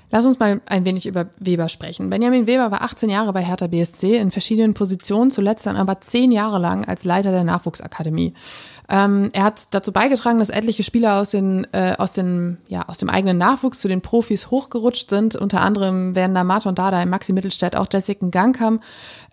[0.09, 2.09] Lass uns mal ein wenig über Weber sprechen.
[2.09, 6.31] Benjamin Weber war 18 Jahre bei Hertha BSC in verschiedenen Positionen, zuletzt dann aber zehn
[6.31, 8.33] Jahre lang als Leiter der Nachwuchsakademie.
[8.89, 12.97] Ähm, er hat dazu beigetragen, dass etliche Spieler aus, den, äh, aus, den, ja, aus
[12.97, 15.35] dem eigenen Nachwuchs zu den Profis hochgerutscht sind.
[15.35, 18.79] Unter anderem werden da Martin Dada, Maxi Mittelstädt, auch Jessica Gangkam.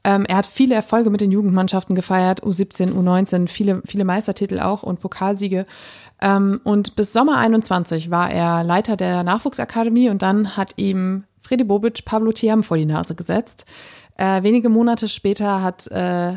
[0.02, 4.82] Ähm, er hat viele Erfolge mit den Jugendmannschaften gefeiert, U17, U19, viele, viele Meistertitel auch
[4.82, 5.66] und Pokalsiege.
[6.20, 11.64] Ähm, und bis Sommer 21 war er Leiter der Nachwuchsakademie und dann hat ihm Freddy
[11.64, 13.66] Bobic Pablo Thiam vor die Nase gesetzt.
[14.16, 16.34] Äh, wenige Monate später hat äh,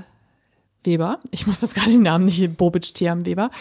[0.83, 3.51] Weber, ich muss das gerade den Namen nicht, Bobic Tiam Weber,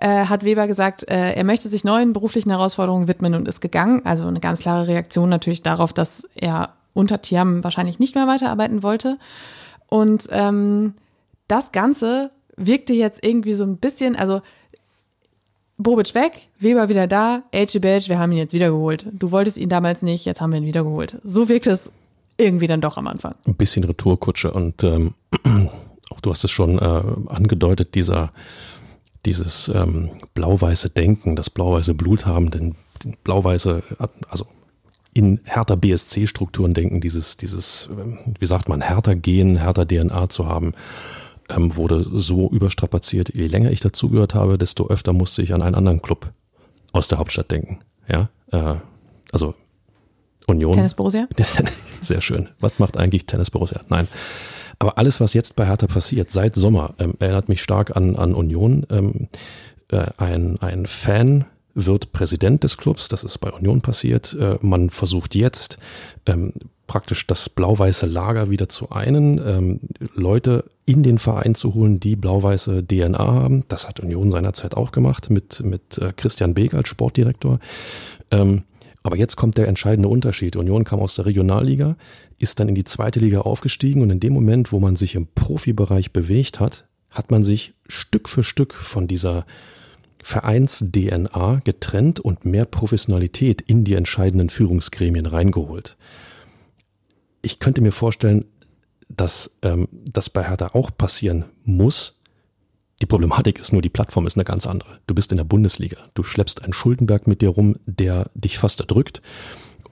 [0.00, 4.02] äh, hat Weber gesagt, äh, er möchte sich neuen beruflichen Herausforderungen widmen und ist gegangen.
[4.04, 8.82] Also eine ganz klare Reaktion natürlich darauf, dass er unter Tiam wahrscheinlich nicht mehr weiterarbeiten
[8.82, 9.18] wollte.
[9.88, 10.94] Und ähm,
[11.48, 14.40] das Ganze wirkte jetzt irgendwie so ein bisschen, also
[15.78, 19.06] Bobic weg, Weber wieder da, Elche Belch, wir haben ihn jetzt wiedergeholt.
[19.12, 21.18] Du wolltest ihn damals nicht, jetzt haben wir ihn wiedergeholt.
[21.22, 21.90] So wirkt es
[22.38, 23.34] irgendwie dann doch am Anfang.
[23.46, 25.14] Ein bisschen Retourkutsche und ähm,
[26.10, 28.32] auch du hast es schon äh, angedeutet, dieser,
[29.26, 32.74] dieses ähm, blau-weiße Denken, das blau-weiße Blut haben, denn
[33.24, 33.82] blau-weiße,
[34.28, 34.46] also
[35.12, 40.46] in härter BSC-Strukturen denken, dieses, dieses, ähm, wie sagt man, härter Gen, härter DNA zu
[40.46, 40.74] haben,
[41.50, 43.34] ähm, wurde so überstrapaziert.
[43.34, 46.32] Je länger ich dazugehört habe, desto öfter musste ich an einen anderen Club
[46.92, 47.80] aus der Hauptstadt denken.
[48.08, 48.76] Ja, äh,
[49.32, 49.54] also
[50.46, 50.72] Union.
[50.72, 51.28] Tennis Borussia?
[52.00, 52.48] Sehr schön.
[52.60, 53.80] Was macht eigentlich Tennis Borussia?
[53.88, 54.08] Nein.
[54.78, 58.34] Aber alles, was jetzt bei Hertha passiert, seit Sommer, ähm, erinnert mich stark an, an
[58.34, 58.86] Union.
[58.90, 59.28] Ähm,
[59.88, 64.34] äh, ein, ein Fan wird Präsident des Clubs, das ist bei Union passiert.
[64.40, 65.78] Äh, man versucht jetzt
[66.24, 66.52] ähm,
[66.86, 69.80] praktisch das blau-weiße Lager wieder zu einen, ähm,
[70.14, 73.64] Leute in den Verein zu holen, die blau-weiße DNA haben.
[73.68, 77.58] Das hat Union seinerzeit auch gemacht mit, mit äh, Christian Beek als Sportdirektor.
[78.30, 78.64] Ähm,
[79.02, 80.56] aber jetzt kommt der entscheidende Unterschied.
[80.56, 81.96] Union kam aus der Regionalliga,
[82.40, 85.28] ist dann in die zweite Liga aufgestiegen und in dem Moment, wo man sich im
[85.34, 89.46] Profibereich bewegt hat, hat man sich Stück für Stück von dieser
[90.26, 95.96] Vereins-DNA getrennt und mehr Professionalität in die entscheidenden Führungsgremien reingeholt.
[97.42, 98.44] Ich könnte mir vorstellen,
[99.08, 102.18] dass ähm, das bei Hertha auch passieren muss,
[103.00, 104.98] die Problematik ist nur, die Plattform ist eine ganz andere.
[105.06, 105.98] Du bist in der Bundesliga.
[106.14, 109.22] Du schleppst einen Schuldenberg mit dir rum, der dich fast erdrückt.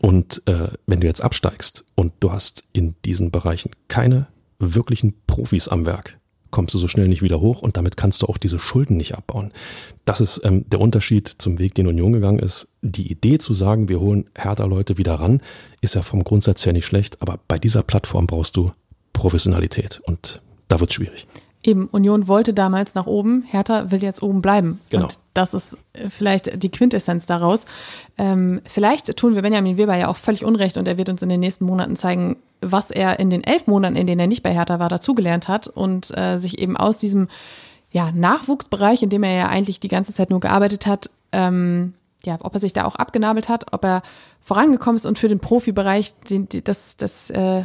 [0.01, 4.27] Und äh, wenn du jetzt absteigst und du hast in diesen Bereichen keine
[4.59, 6.19] wirklichen Profis am Werk,
[6.55, 9.17] kommst du so schnell nicht wieder hoch und damit kannst du auch diese Schulden nicht
[9.17, 9.51] abbauen.
[10.05, 12.69] Das ist ähm, der Unterschied zum Weg, den Union gegangen ist.
[12.81, 15.43] Die Idee zu sagen, wir holen härter Leute wieder ran,
[15.81, 18.71] ist ja vom Grundsatz her nicht schlecht, aber bei dieser Plattform brauchst du
[19.13, 21.27] Professionalität und da wird es schwierig.
[21.67, 24.81] Eben, Union wollte damals nach oben, Hertha will jetzt oben bleiben.
[24.91, 25.05] Genau.
[25.05, 27.65] Und das ist äh, vielleicht die Quintessenz daraus.
[28.19, 31.31] Ähm, vielleicht tun wir Benjamin Weber ja auch völlig unrecht und er wird uns in
[31.31, 34.53] den nächsten Monaten zeigen, was er in den elf Monaten, in denen er nicht bei
[34.53, 37.29] Hertha war, dazugelernt hat und äh, sich eben aus diesem
[37.91, 41.95] ja, Nachwuchsbereich, in dem er ja eigentlich die ganze Zeit nur gearbeitet hat, ähm,
[42.27, 44.03] ja, ob er sich da auch abgenabelt hat, ob er
[44.41, 46.13] vorangekommen ist und für den Profibereich
[46.65, 47.65] das, das äh,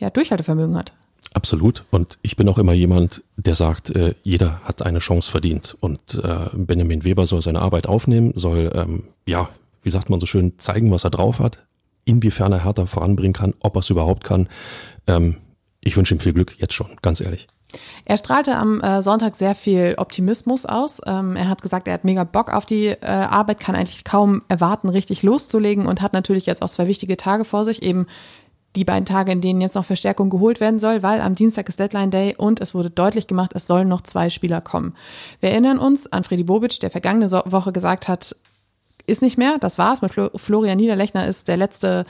[0.00, 0.92] ja, Durchhaltevermögen hat.
[1.32, 1.84] Absolut.
[1.90, 5.76] Und ich bin auch immer jemand, der sagt, äh, jeder hat eine Chance verdient.
[5.80, 9.48] Und äh, Benjamin Weber soll seine Arbeit aufnehmen, soll, ähm, ja,
[9.82, 11.64] wie sagt man so schön, zeigen, was er drauf hat,
[12.04, 14.48] inwiefern er härter voranbringen kann, ob er es überhaupt kann.
[15.06, 15.36] Ähm,
[15.82, 17.46] ich wünsche ihm viel Glück, jetzt schon, ganz ehrlich.
[18.04, 21.00] Er strahlte am äh, Sonntag sehr viel Optimismus aus.
[21.06, 24.42] Ähm, er hat gesagt, er hat mega Bock auf die äh, Arbeit, kann eigentlich kaum
[24.48, 28.06] erwarten, richtig loszulegen und hat natürlich jetzt auch zwei wichtige Tage vor sich, eben
[28.76, 31.80] die beiden Tage, in denen jetzt noch Verstärkung geholt werden soll, weil am Dienstag ist
[31.80, 34.94] Deadline Day und es wurde deutlich gemacht, es sollen noch zwei Spieler kommen.
[35.40, 38.36] Wir erinnern uns an Freddy Bobic, der vergangene so Woche gesagt hat,
[39.06, 40.02] ist nicht mehr, das war's.
[40.02, 42.04] Mit Florian Niederlechner ist der letzte,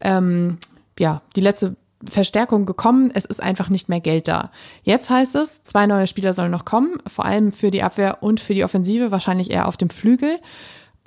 [0.00, 0.58] ähm,
[0.98, 3.12] ja, die letzte Verstärkung gekommen.
[3.14, 4.50] Es ist einfach nicht mehr Geld da.
[4.82, 8.40] Jetzt heißt es, zwei neue Spieler sollen noch kommen, vor allem für die Abwehr und
[8.40, 10.38] für die Offensive, wahrscheinlich eher auf dem Flügel.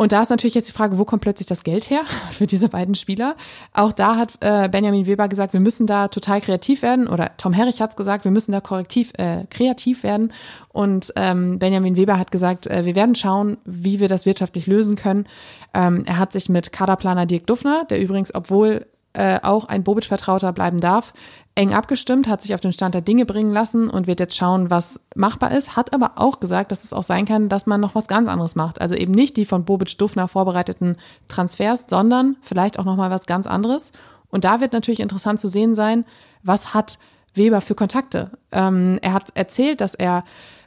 [0.03, 2.67] Und da ist natürlich jetzt die Frage, wo kommt plötzlich das Geld her für diese
[2.67, 3.37] beiden Spieler?
[3.71, 7.07] Auch da hat äh, Benjamin Weber gesagt, wir müssen da total kreativ werden.
[7.07, 10.33] Oder Tom Herrich hat es gesagt, wir müssen da korrektiv, äh, kreativ werden.
[10.73, 14.97] Und ähm, Benjamin Weber hat gesagt, äh, wir werden schauen, wie wir das wirtschaftlich lösen
[14.97, 15.25] können.
[15.73, 20.52] Ähm, er hat sich mit Kaderplaner Dirk Duffner, der übrigens, obwohl äh, auch ein Bobic-Vertrauter
[20.54, 21.13] bleiben darf,
[21.56, 24.69] eng abgestimmt, hat sich auf den Stand der Dinge bringen lassen und wird jetzt schauen,
[24.69, 27.95] was machbar ist, hat aber auch gesagt, dass es auch sein kann, dass man noch
[27.95, 28.82] was ganz anderes macht.
[28.82, 30.97] Also eben nicht die von Bobic-Dufner vorbereiteten
[31.28, 33.91] Transfers, sondern vielleicht auch nochmal was ganz anderes.
[34.30, 36.06] Und da wird natürlich interessant zu sehen sein,
[36.41, 36.97] was hat
[37.36, 38.32] Weber für Kontakte.
[38.52, 40.23] Ähm, er hat erzählt, dass er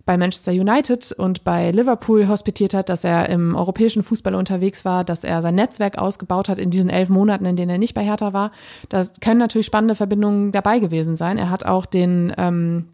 [0.07, 5.05] bei Manchester United und bei Liverpool hospitiert hat, dass er im europäischen Fußball unterwegs war,
[5.05, 8.05] dass er sein Netzwerk ausgebaut hat in diesen elf Monaten, in denen er nicht bei
[8.05, 8.53] Hertha war.
[8.89, 11.39] Da können natürlich spannende Verbindungen dabei gewesen sein.
[11.39, 12.87] Er hat auch den ähm,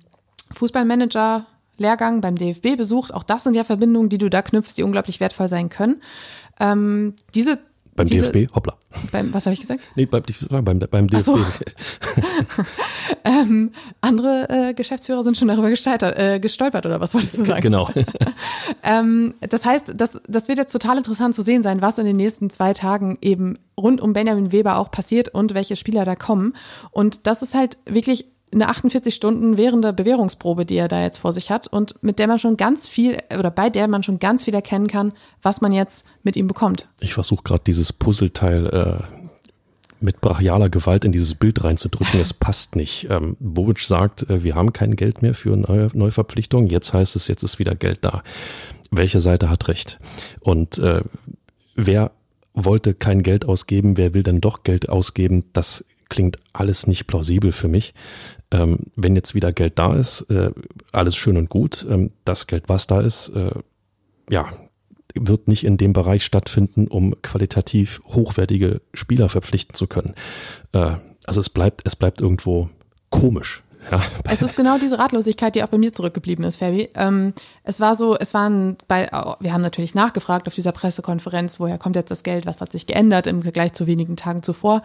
[0.53, 1.45] Fußballmanager
[1.77, 3.13] Lehrgang beim DFB besucht.
[3.13, 6.03] Auch das sind ja Verbindungen, die du da knüpfst, die unglaublich wertvoll sein können.
[6.61, 7.59] Ähm, diese
[7.95, 8.77] beim Diese, DFB, hoppla.
[9.11, 9.81] Beim, was habe ich gesagt?
[9.97, 10.23] Nee, beim,
[10.65, 11.23] beim, beim DFB.
[11.23, 11.39] So.
[13.25, 17.61] ähm, andere äh, Geschäftsführer sind schon darüber äh, gestolpert oder was wolltest du sagen?
[17.61, 17.91] Genau.
[18.83, 22.17] ähm, das heißt, das, das wird jetzt total interessant zu sehen sein, was in den
[22.17, 26.55] nächsten zwei Tagen eben rund um Benjamin Weber auch passiert und welche Spieler da kommen.
[26.91, 31.33] Und das ist halt wirklich eine 48 Stunden währende Bewährungsprobe, die er da jetzt vor
[31.33, 34.45] sich hat und mit der man schon ganz viel oder bei der man schon ganz
[34.45, 36.89] viel erkennen kann, was man jetzt mit ihm bekommt.
[37.01, 39.23] Ich versuche gerade dieses Puzzleteil äh,
[40.03, 42.21] mit brachialer Gewalt in dieses Bild reinzudrücken.
[42.21, 43.09] Es passt nicht.
[43.09, 46.69] Ähm, Bobic sagt, äh, wir haben kein Geld mehr für neue Neuverpflichtungen.
[46.69, 48.23] Jetzt heißt es, jetzt ist wieder Geld da.
[48.91, 49.99] Welche Seite hat recht?
[50.41, 51.03] Und äh,
[51.75, 52.11] wer
[52.55, 55.45] wollte kein Geld ausgeben, wer will denn doch Geld ausgeben?
[55.53, 57.95] Das klingt alles nicht plausibel für mich.
[58.51, 60.51] Ähm, wenn jetzt wieder Geld da ist, äh,
[60.93, 61.87] alles schön und gut.
[61.89, 63.53] Ähm, das Geld, was da ist, äh,
[64.29, 64.53] ja,
[65.15, 70.15] wird nicht in dem Bereich stattfinden, um qualitativ hochwertige Spieler verpflichten zu können.
[70.73, 72.69] Äh, also es bleibt, es bleibt irgendwo
[73.09, 73.63] komisch.
[73.91, 76.89] Ja, es ist genau diese Ratlosigkeit, die auch bei mir zurückgeblieben ist, Fabi.
[76.95, 77.33] Ähm,
[77.65, 79.09] es war so, es waren bei,
[79.41, 82.87] wir haben natürlich nachgefragt auf dieser Pressekonferenz, woher kommt jetzt das Geld, was hat sich
[82.87, 84.83] geändert im Vergleich zu wenigen Tagen zuvor.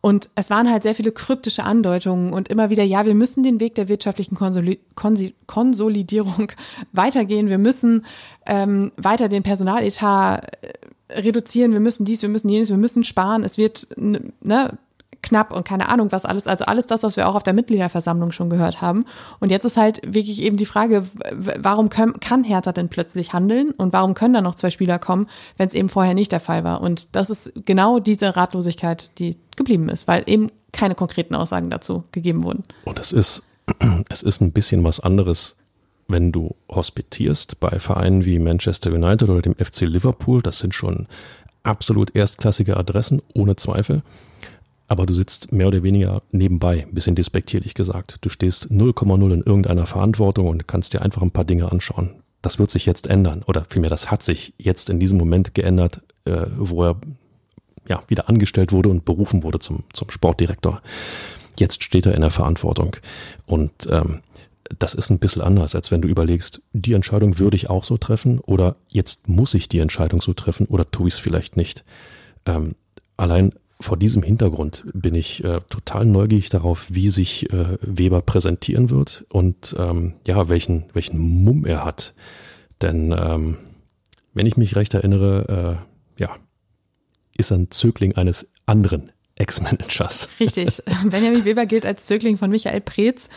[0.00, 3.60] Und es waren halt sehr viele kryptische Andeutungen und immer wieder, ja, wir müssen den
[3.60, 4.80] Weg der wirtschaftlichen Konsoli
[5.46, 6.52] Konsolidierung
[6.92, 8.04] weitergehen, wir müssen
[8.46, 13.44] ähm, weiter den Personaletat äh, reduzieren, wir müssen dies, wir müssen jenes, wir müssen sparen,
[13.44, 14.78] es wird, ne,
[15.22, 16.46] knapp und keine Ahnung was alles.
[16.46, 19.04] Also alles das, was wir auch auf der Mitgliederversammlung schon gehört haben.
[19.38, 23.92] Und jetzt ist halt wirklich eben die Frage, warum kann Hertha denn plötzlich handeln und
[23.92, 26.80] warum können da noch zwei Spieler kommen, wenn es eben vorher nicht der Fall war.
[26.80, 32.04] Und das ist genau diese Ratlosigkeit, die geblieben ist, weil eben keine konkreten Aussagen dazu
[32.12, 32.62] gegeben wurden.
[32.84, 33.42] Und es ist,
[34.08, 35.56] es ist ein bisschen was anderes,
[36.08, 40.42] wenn du hospitierst bei Vereinen wie Manchester United oder dem FC Liverpool.
[40.42, 41.06] Das sind schon
[41.62, 44.02] absolut erstklassige Adressen, ohne Zweifel
[44.90, 48.18] aber du sitzt mehr oder weniger nebenbei, bisschen despektierlich gesagt.
[48.22, 52.16] Du stehst 0,0 in irgendeiner Verantwortung und kannst dir einfach ein paar Dinge anschauen.
[52.42, 56.02] Das wird sich jetzt ändern oder vielmehr das hat sich jetzt in diesem Moment geändert,
[56.24, 57.00] äh, wo er
[57.88, 60.82] ja wieder angestellt wurde und berufen wurde zum, zum Sportdirektor.
[61.56, 62.96] Jetzt steht er in der Verantwortung
[63.46, 64.22] und ähm,
[64.76, 67.96] das ist ein bisschen anders, als wenn du überlegst, die Entscheidung würde ich auch so
[67.96, 71.84] treffen oder jetzt muss ich die Entscheidung so treffen oder tue ich es vielleicht nicht.
[72.44, 72.74] Ähm,
[73.16, 78.90] allein vor diesem Hintergrund bin ich äh, total neugierig darauf, wie sich äh, Weber präsentieren
[78.90, 82.14] wird und ähm, ja, welchen, welchen Mumm er hat.
[82.82, 83.56] Denn ähm,
[84.34, 85.80] wenn ich mich recht erinnere,
[86.18, 86.30] äh, ja,
[87.36, 90.28] ist er ein Zögling eines anderen Ex-Managers.
[90.40, 90.82] Richtig.
[91.04, 93.30] Benjamin Weber gilt als Zögling von Michael Preetz.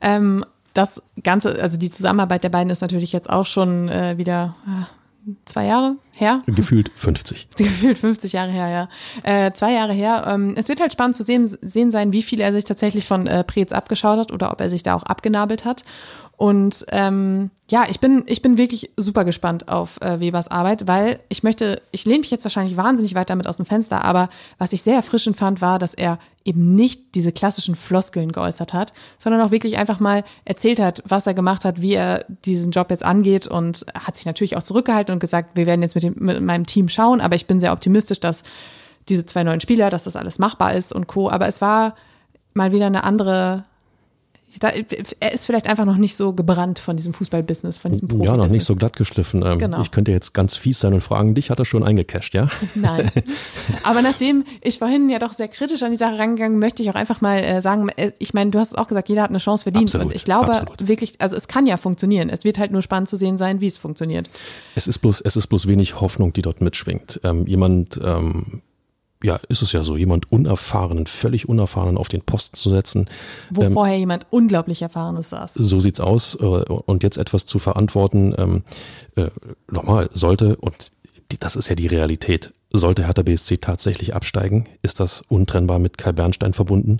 [0.00, 4.56] Ähm, das Ganze, also die Zusammenarbeit der beiden ist natürlich jetzt auch schon äh, wieder
[4.66, 4.99] äh,
[5.44, 6.42] zwei Jahre her.
[6.46, 7.48] Gefühlt 50.
[7.56, 8.88] Gefühlt 50 Jahre her, ja.
[9.22, 10.24] Äh, zwei Jahre her.
[10.26, 13.26] Ähm, es wird halt spannend zu sehen, sehen sein, wie viel er sich tatsächlich von
[13.26, 15.84] äh, Preetz abgeschaut hat oder ob er sich da auch abgenabelt hat.
[16.40, 21.20] Und ähm, ja, ich bin, ich bin wirklich super gespannt auf äh, Webers Arbeit, weil
[21.28, 24.72] ich möchte, ich lehne mich jetzt wahrscheinlich wahnsinnig weit damit aus dem Fenster, aber was
[24.72, 29.42] ich sehr erfrischend fand, war, dass er eben nicht diese klassischen Floskeln geäußert hat, sondern
[29.42, 33.04] auch wirklich einfach mal erzählt hat, was er gemacht hat, wie er diesen Job jetzt
[33.04, 36.40] angeht und hat sich natürlich auch zurückgehalten und gesagt, wir werden jetzt mit, dem, mit
[36.40, 38.44] meinem Team schauen, aber ich bin sehr optimistisch, dass
[39.10, 41.28] diese zwei neuen Spieler, dass das alles machbar ist und Co.
[41.28, 41.96] Aber es war
[42.54, 43.64] mal wieder eine andere
[44.58, 44.70] da,
[45.20, 48.36] er ist vielleicht einfach noch nicht so gebrannt von diesem Fußballbusiness, von diesem Profi Ja,
[48.36, 49.44] noch nicht so glatt geschliffen.
[49.44, 49.80] Ähm, genau.
[49.82, 52.48] Ich könnte jetzt ganz fies sein und fragen, dich hat er schon eingecasht, ja?
[52.74, 53.10] Nein.
[53.84, 56.94] Aber nachdem ich vorhin ja doch sehr kritisch an die Sache rangegangen, möchte ich auch
[56.96, 59.62] einfach mal äh, sagen, äh, ich meine, du hast auch gesagt, jeder hat eine Chance
[59.62, 59.88] verdient.
[59.88, 60.88] Absolut, und ich glaube absolut.
[60.88, 62.28] wirklich, also es kann ja funktionieren.
[62.28, 64.30] Es wird halt nur spannend zu sehen sein, wie es funktioniert.
[64.74, 67.20] Es ist bloß, es ist bloß wenig Hoffnung, die dort mitschwingt.
[67.22, 68.62] Ähm, jemand, ähm,
[69.22, 73.08] ja, ist es ja so, jemand Unerfahrenen, völlig Unerfahrenen auf den Posten zu setzen.
[73.50, 75.54] Wo ähm, vorher jemand unglaublich Erfahrenes saß.
[75.54, 76.36] So sieht's aus.
[76.36, 78.62] Äh, und jetzt etwas zu verantworten, ähm,
[79.16, 79.30] äh,
[79.70, 80.92] nochmal, sollte, und
[81.32, 85.98] die, das ist ja die Realität, sollte Hertha BSC tatsächlich absteigen, ist das untrennbar mit
[85.98, 86.98] Kai Bernstein verbunden.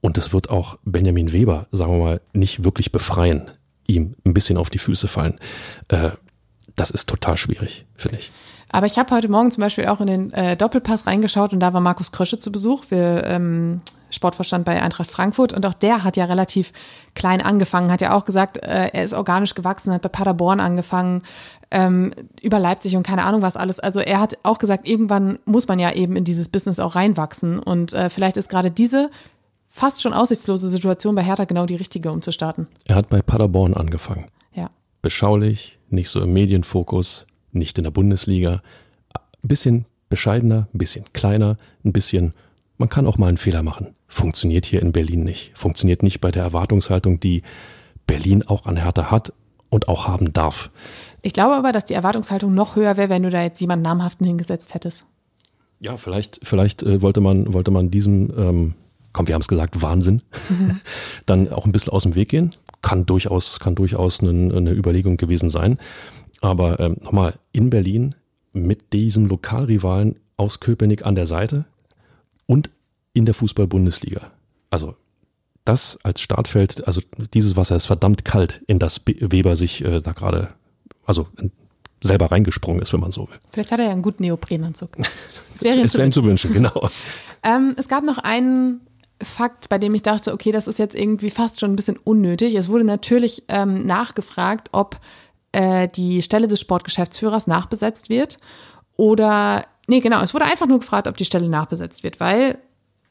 [0.00, 3.50] Und es wird auch Benjamin Weber, sagen wir mal, nicht wirklich befreien,
[3.86, 5.38] ihm ein bisschen auf die Füße fallen.
[5.88, 6.10] Äh,
[6.76, 8.30] das ist total schwierig, finde ich.
[8.70, 11.72] Aber ich habe heute Morgen zum Beispiel auch in den äh, Doppelpass reingeschaut und da
[11.72, 12.84] war Markus Krösche zu Besuch.
[12.90, 16.72] Wir ähm, Sportvorstand bei Eintracht Frankfurt und auch der hat ja relativ
[17.14, 21.22] klein angefangen, hat ja auch gesagt, äh, er ist organisch gewachsen, hat bei Paderborn angefangen,
[21.70, 23.80] ähm, über Leipzig und keine Ahnung was alles.
[23.80, 27.58] Also er hat auch gesagt, irgendwann muss man ja eben in dieses Business auch reinwachsen
[27.58, 29.10] und äh, vielleicht ist gerade diese
[29.70, 32.66] fast schon aussichtslose Situation bei Hertha genau die richtige, um zu starten.
[32.86, 34.26] Er hat bei Paderborn angefangen.
[34.52, 34.70] Ja.
[35.02, 38.62] Beschaulich, nicht so im Medienfokus, nicht in der Bundesliga.
[39.42, 42.34] Ein bisschen bescheidener, ein bisschen kleiner, ein bisschen,
[42.76, 43.94] man kann auch mal einen Fehler machen.
[44.08, 45.52] Funktioniert hier in Berlin nicht.
[45.54, 47.42] Funktioniert nicht bei der Erwartungshaltung, die
[48.06, 49.32] Berlin auch an Hertha hat
[49.68, 50.70] und auch haben darf.
[51.22, 54.26] Ich glaube aber, dass die Erwartungshaltung noch höher wäre, wenn du da jetzt jemanden namhaften
[54.26, 55.04] hingesetzt hättest.
[55.80, 58.74] Ja, vielleicht, vielleicht äh, wollte man, wollte man diesem, ähm,
[59.12, 60.80] komm, wir haben es gesagt, Wahnsinn, mhm.
[61.26, 62.50] dann auch ein bisschen aus dem Weg gehen.
[62.82, 65.78] Kann durchaus, kann durchaus eine, eine Überlegung gewesen sein.
[66.40, 68.14] Aber ähm, nochmal, in Berlin
[68.52, 71.64] mit diesem Lokalrivalen aus Köpenick an der Seite
[72.46, 72.70] und
[73.12, 74.30] in der Fußball-Bundesliga.
[74.70, 74.94] Also
[75.64, 77.02] das als Startfeld, also
[77.34, 80.48] dieses Wasser ist verdammt kalt, in das Weber sich äh, da gerade,
[81.04, 81.26] also
[82.00, 83.36] selber reingesprungen ist, wenn man so will.
[83.50, 84.96] Vielleicht hat er ja einen guten Neoprenanzug.
[84.96, 85.08] Das
[85.62, 86.88] wäre, es wäre ihm zu wünschen, genau.
[87.44, 88.80] Ähm, es gab noch einen
[89.22, 92.56] Fakt, bei dem ich dachte, okay, das ist jetzt irgendwie fast schon ein bisschen unnötig.
[92.56, 94.98] Es wurde natürlich ähm, nachgefragt, ob
[95.58, 98.38] äh, die Stelle des Sportgeschäftsführers nachbesetzt wird.
[98.96, 102.58] Oder, nee, genau, es wurde einfach nur gefragt, ob die Stelle nachbesetzt wird, weil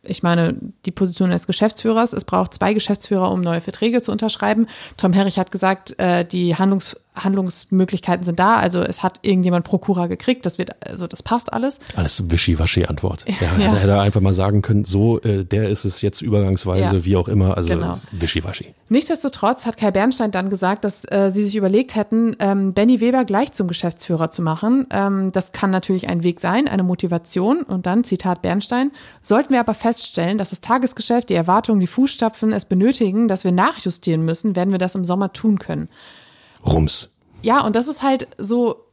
[0.04, 0.56] ich meine,
[0.86, 4.68] die Position des Geschäftsführers, es braucht zwei Geschäftsführer, um neue Verträge zu unterschreiben.
[4.96, 8.56] Tom Herrich hat gesagt, äh, die Handlungs Handlungsmöglichkeiten sind da.
[8.56, 10.46] Also es hat irgendjemand Prokura gekriegt.
[10.46, 11.80] Das wird, also das passt alles.
[11.96, 13.26] Alles Wischiwaschi-Antwort.
[13.40, 13.74] Ja, ja.
[13.74, 17.06] Hätte er einfach mal sagen können, so, äh, der ist es jetzt übergangsweise, ja.
[17.06, 17.56] wie auch immer.
[17.56, 18.00] Also genau.
[18.12, 18.74] Wischiwaschi.
[18.90, 23.26] Nichtsdestotrotz hat Kai Bernstein dann gesagt, dass äh, sie sich überlegt hätten, ähm, Benny Weber
[23.26, 24.88] gleich zum Geschäftsführer zu machen.
[24.92, 27.62] Ähm, das kann natürlich ein Weg sein, eine Motivation.
[27.64, 32.54] Und dann, Zitat Bernstein, sollten wir aber feststellen, dass das Tagesgeschäft, die Erwartungen, die Fußstapfen
[32.54, 35.90] es benötigen, dass wir nachjustieren müssen, werden wir das im Sommer tun können.
[36.66, 37.14] Rums.
[37.42, 38.84] Ja, und das ist halt so,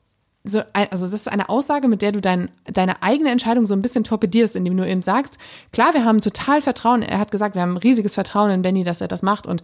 [0.44, 3.82] so, also das ist eine Aussage, mit der du dein, deine eigene Entscheidung so ein
[3.82, 5.38] bisschen torpedierst, indem du eben sagst,
[5.72, 9.00] klar, wir haben total Vertrauen, er hat gesagt, wir haben riesiges Vertrauen in Benny, dass
[9.00, 9.62] er das macht und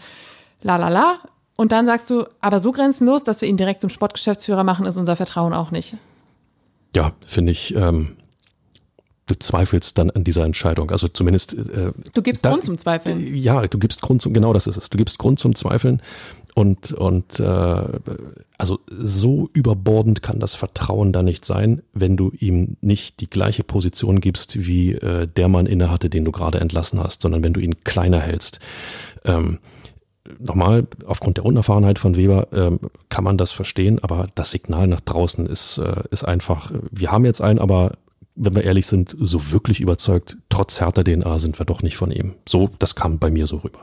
[0.63, 1.19] la la la.
[1.57, 4.97] Und dann sagst du, aber so grenzenlos, dass wir ihn direkt zum Sportgeschäftsführer machen, ist
[4.97, 5.95] unser Vertrauen auch nicht.
[6.97, 8.17] Ja, finde ich, ähm,
[9.27, 10.91] du zweifelst dann an dieser Entscheidung.
[10.91, 11.55] Also zumindest.
[11.55, 13.35] Äh, du gibst da, Grund zum Zweifeln.
[13.37, 14.91] Ja, du gibst Grund zum, genau das ist es.
[14.91, 16.03] Du gibst Grund zum Zweifeln.
[16.61, 17.83] Und, und äh,
[18.59, 23.64] also so überbordend kann das Vertrauen da nicht sein, wenn du ihm nicht die gleiche
[23.64, 27.61] Position gibst, wie äh, der Mann innehatte, den du gerade entlassen hast, sondern wenn du
[27.61, 28.59] ihn kleiner hältst.
[29.25, 29.59] Ähm,
[30.38, 35.00] nochmal, aufgrund der Unerfahrenheit von Weber ähm, kann man das verstehen, aber das Signal nach
[35.00, 37.92] draußen ist, äh, ist einfach, wir haben jetzt einen, aber
[38.35, 42.11] wenn wir ehrlich sind, so wirklich überzeugt, trotz härter DNA sind wir doch nicht von
[42.11, 42.35] ihm.
[42.46, 43.81] So, das kam bei mir so rüber.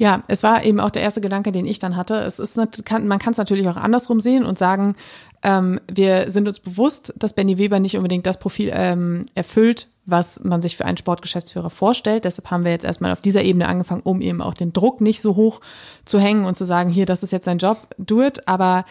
[0.00, 2.14] Ja, es war eben auch der erste Gedanke, den ich dann hatte.
[2.14, 4.96] Es ist, man kann es natürlich auch andersrum sehen und sagen,
[5.42, 10.42] ähm, wir sind uns bewusst, dass Benny Weber nicht unbedingt das Profil ähm, erfüllt, was
[10.42, 12.24] man sich für einen Sportgeschäftsführer vorstellt.
[12.24, 15.20] Deshalb haben wir jetzt erstmal auf dieser Ebene angefangen, um eben auch den Druck nicht
[15.20, 15.60] so hoch
[16.06, 18.48] zu hängen und zu sagen, hier, das ist jetzt sein Job, do it.
[18.48, 18.86] Aber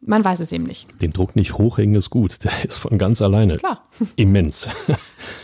[0.00, 1.00] man weiß es eben nicht.
[1.00, 2.42] Den Druck nicht hochhängen ist gut.
[2.42, 3.58] Der ist von ganz alleine.
[3.58, 3.84] Klar.
[4.16, 4.68] Immens.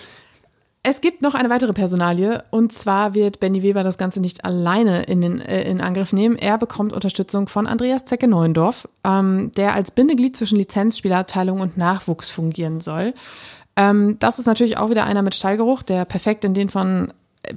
[0.82, 5.02] Es gibt noch eine weitere Personalie und zwar wird Benny Weber das Ganze nicht alleine
[5.02, 6.36] in, den, äh, in Angriff nehmen.
[6.36, 12.80] Er bekommt Unterstützung von Andreas Zecke-Neuendorf, ähm, der als Bindeglied zwischen Lizenzspielerabteilung und Nachwuchs fungieren
[12.80, 13.12] soll.
[13.76, 17.12] Ähm, das ist natürlich auch wieder einer mit Stallgeruch, der perfekt in den von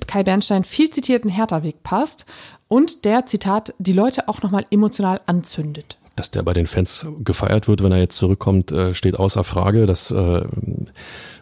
[0.05, 2.25] Kai Bernstein viel zitierten Hertha-Weg passt
[2.67, 7.67] und der, Zitat, die Leute auch nochmal emotional anzündet dass der bei den Fans gefeiert
[7.67, 9.87] wird, wenn er jetzt zurückkommt, äh, steht außer Frage.
[9.87, 10.43] Dass äh,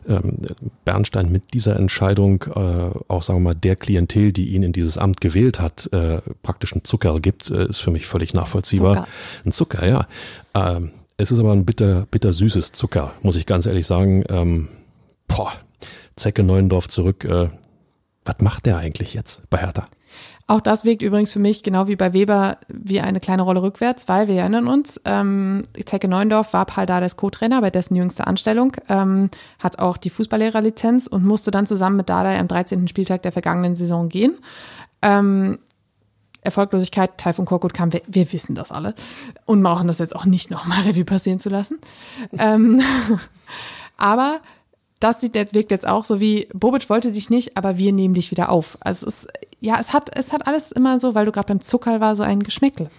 [0.08, 0.40] ähm,
[0.86, 4.98] Bernstein mit dieser Entscheidung äh, auch, sagen wir mal, der Klientel, die ihn in dieses
[4.98, 8.96] Amt gewählt hat, äh, praktisch einen Zucker gibt, äh, ist für mich völlig nachvollziehbar.
[8.96, 9.08] Zucker.
[9.46, 10.08] Ein Zucker, ja.
[10.54, 14.24] Ähm, es ist aber ein bitter, bitter süßes Zucker, muss ich ganz ehrlich sagen.
[14.30, 14.70] Ähm,
[15.28, 15.52] boah,
[16.16, 17.26] Zecke Neuendorf zurück.
[17.26, 17.50] Äh,
[18.26, 19.88] was macht der eigentlich jetzt bei Hertha?
[20.52, 24.10] Auch das wirkt übrigens für mich, genau wie bei Weber, wie eine kleine Rolle rückwärts,
[24.10, 28.76] weil wir erinnern uns, ähm, Zecke Neundorf war Paul Dardais Co-Trainer bei dessen jüngster Anstellung,
[28.90, 29.30] ähm,
[29.60, 32.90] hat auch die Fußballlehrerlizenz und musste dann zusammen mit Dardai am 13.
[32.90, 34.40] Spieltag der vergangenen Saison gehen.
[35.02, 35.58] Ähm,
[36.42, 38.94] Erfolglosigkeit, Taifun Korkut kam, wir, wir, wissen das alle
[39.46, 41.80] und brauchen das jetzt auch nicht nochmal Revue passieren zu lassen.
[42.38, 42.82] ähm,
[43.96, 44.42] aber
[45.04, 48.32] das sieht, wirkt jetzt auch so wie, Bobic wollte dich nicht, aber wir nehmen dich
[48.32, 48.78] wieder auf.
[48.82, 49.28] Also es ist,
[49.60, 52.24] ja, es hat, es hat alles immer so, weil du gerade beim Zuckerl war, so
[52.24, 52.90] ein Geschmäckle.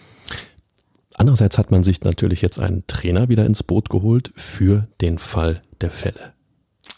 [1.17, 5.63] Andererseits hat man sich natürlich jetzt einen Trainer wieder ins Boot geholt für den Fall
[5.81, 6.33] der Fälle.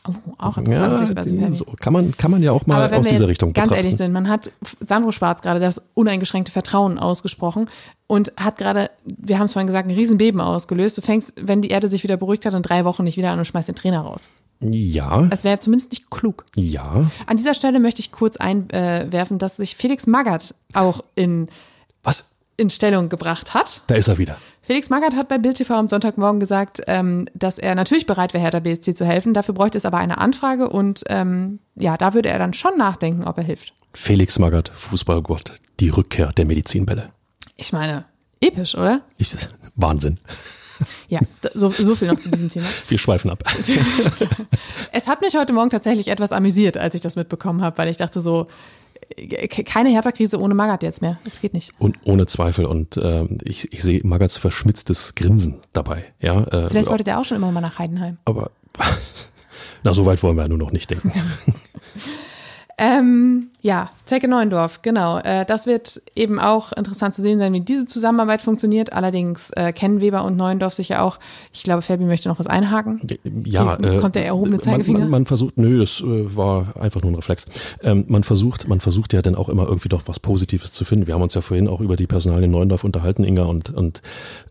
[0.07, 1.33] Oh, auch interessant.
[1.33, 3.85] Ja, so kann man, kann man ja auch mal aus dieser Richtung ganz betrachten.
[3.85, 4.51] ehrlich sind, man hat
[4.81, 7.71] Sandro Schwarz gerade das uneingeschränkte Vertrauen ausgesprochen
[8.07, 10.99] und hat gerade, wir haben es vorhin gesagt, ein Riesenbeben ausgelöst.
[10.99, 13.39] Du fängst, wenn die Erde sich wieder beruhigt hat, in drei Wochen nicht wieder an
[13.39, 14.29] und schmeißt den Trainer raus.
[14.61, 15.27] Ja.
[15.31, 16.45] Es wäre zumindest nicht klug.
[16.55, 17.11] Ja.
[17.27, 21.49] An dieser Stelle möchte ich kurz einwerfen, dass sich Felix Magath auch in,
[22.03, 22.31] Was?
[22.57, 23.83] in Stellung gebracht hat.
[23.87, 24.37] Da ist er wieder.
[24.65, 28.43] Felix Magath hat bei Bild TV am Sonntagmorgen gesagt, ähm, dass er natürlich bereit wäre,
[28.43, 29.35] Hertha BSC zu helfen.
[29.35, 33.25] Dafür bräuchte es aber eine Anfrage und ähm, ja, da würde er dann schon nachdenken,
[33.25, 33.75] ob er hilft.
[33.93, 37.11] Felix Magath, Fußballgott, die Rückkehr der Medizinbälle.
[37.57, 38.07] Ich meine,
[38.41, 39.03] episch, oder?
[39.19, 39.37] Ich,
[39.77, 40.19] Wahnsinn.
[41.09, 41.21] Ja,
[41.53, 42.67] so, so viel noch zu diesem Thema.
[42.89, 43.45] Wir schweifen ab.
[44.93, 47.99] es hat mich heute Morgen tatsächlich etwas amüsiert, als ich das mitbekommen habe, weil ich
[47.99, 48.49] dachte so,
[49.65, 51.19] keine Hertha-Krise ohne Magath jetzt mehr.
[51.25, 51.73] Das geht nicht.
[51.79, 52.67] Und ohne Zweifel.
[52.67, 56.05] Und äh, ich, ich sehe Magaths verschmitztes Grinsen dabei.
[56.21, 58.19] Ja, äh, Vielleicht wollte der auch schon immer mal nach Heidenheim.
[58.25, 58.51] Aber
[59.83, 61.13] na, so weit wollen wir ja nur noch nicht denken.
[62.77, 65.19] Ähm, ja, Zecke Neuendorf, genau.
[65.19, 68.93] Äh, das wird eben auch interessant zu sehen sein, wie diese Zusammenarbeit funktioniert.
[68.93, 71.19] Allerdings äh, kennen Weber und Neuendorf sich ja auch.
[71.53, 73.01] Ich glaube, Fabi möchte noch was einhaken.
[73.45, 74.99] Ja, Hier, kommt der erhobene Zeigefinger?
[74.99, 77.47] Man, man, man, versucht, nö, das äh, war einfach nur ein Reflex.
[77.83, 81.07] Ähm, man versucht, man versucht ja dann auch immer irgendwie doch was Positives zu finden.
[81.07, 84.03] Wir haben uns ja vorhin auch über die Personalien Neuendorf unterhalten, Inga, und, und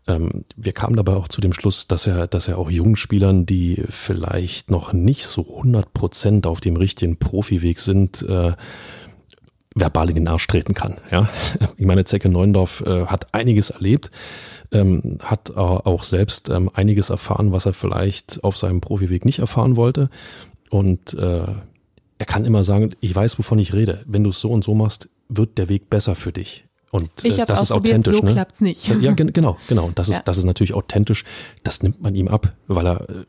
[0.06, 3.82] wir kamen dabei auch zu dem Schluss, dass er, dass er auch jungen Spielern, die
[3.88, 8.52] vielleicht noch nicht so 100 Prozent auf dem richtigen Profiweg sind, äh,
[9.74, 10.98] verbal in den Arsch treten kann.
[11.10, 11.28] Ja,
[11.76, 14.10] ich meine, Zecke Neuendorf äh, hat einiges erlebt,
[14.72, 19.40] ähm, hat äh, auch selbst ähm, einiges erfahren, was er vielleicht auf seinem Profiweg nicht
[19.40, 20.10] erfahren wollte.
[20.70, 21.46] Und äh,
[22.18, 24.02] er kann immer sagen, ich weiß, wovon ich rede.
[24.06, 26.66] Wenn du es so und so machst, wird der Weg besser für dich.
[26.94, 28.18] Und ich äh, das ist authentisch.
[28.18, 28.34] So ne?
[28.34, 28.86] klappt's nicht.
[28.86, 29.90] Ja, genau, genau.
[29.96, 30.22] Das ist, ja.
[30.24, 31.24] das ist natürlich authentisch.
[31.64, 33.24] Das nimmt man ihm ab, weil er, äh,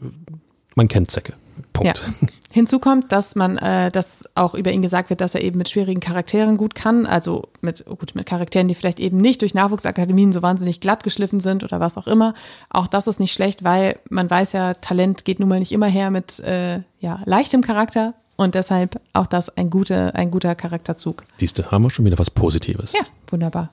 [0.75, 1.33] man kennt Zecke.
[1.73, 2.03] Punkt.
[2.21, 2.27] Ja.
[2.51, 5.67] Hinzu kommt, dass man, äh, dass auch über ihn gesagt wird, dass er eben mit
[5.67, 9.55] schwierigen Charakteren gut kann, also mit, oh gut, mit Charakteren, die vielleicht eben nicht durch
[9.55, 12.35] Nachwuchsakademien so wahnsinnig glatt geschliffen sind oder was auch immer.
[12.69, 15.87] Auch das ist nicht schlecht, weil man weiß ja, Talent geht nun mal nicht immer
[15.87, 21.23] her mit äh, ja, leichtem Charakter und deshalb auch das ein guter, ein guter Charakterzug.
[21.37, 22.93] Siehste, haben wir schon wieder was Positives.
[22.93, 23.69] Ja, wunderbar.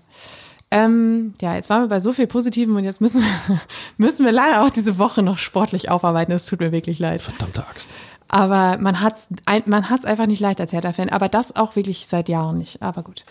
[0.71, 3.61] Ähm, ja, jetzt waren wir bei so viel Positivem und jetzt müssen wir,
[3.99, 6.33] müssen wir leider auch diese Woche noch sportlich aufarbeiten.
[6.33, 7.21] Es tut mir wirklich leid.
[7.21, 7.91] Verdammte Axt.
[8.29, 9.29] Aber man hat's,
[9.67, 11.11] man hat's einfach nicht leicht als Hertha-Fan.
[11.11, 12.81] Aber das auch wirklich seit Jahren nicht.
[12.81, 13.27] Aber gut.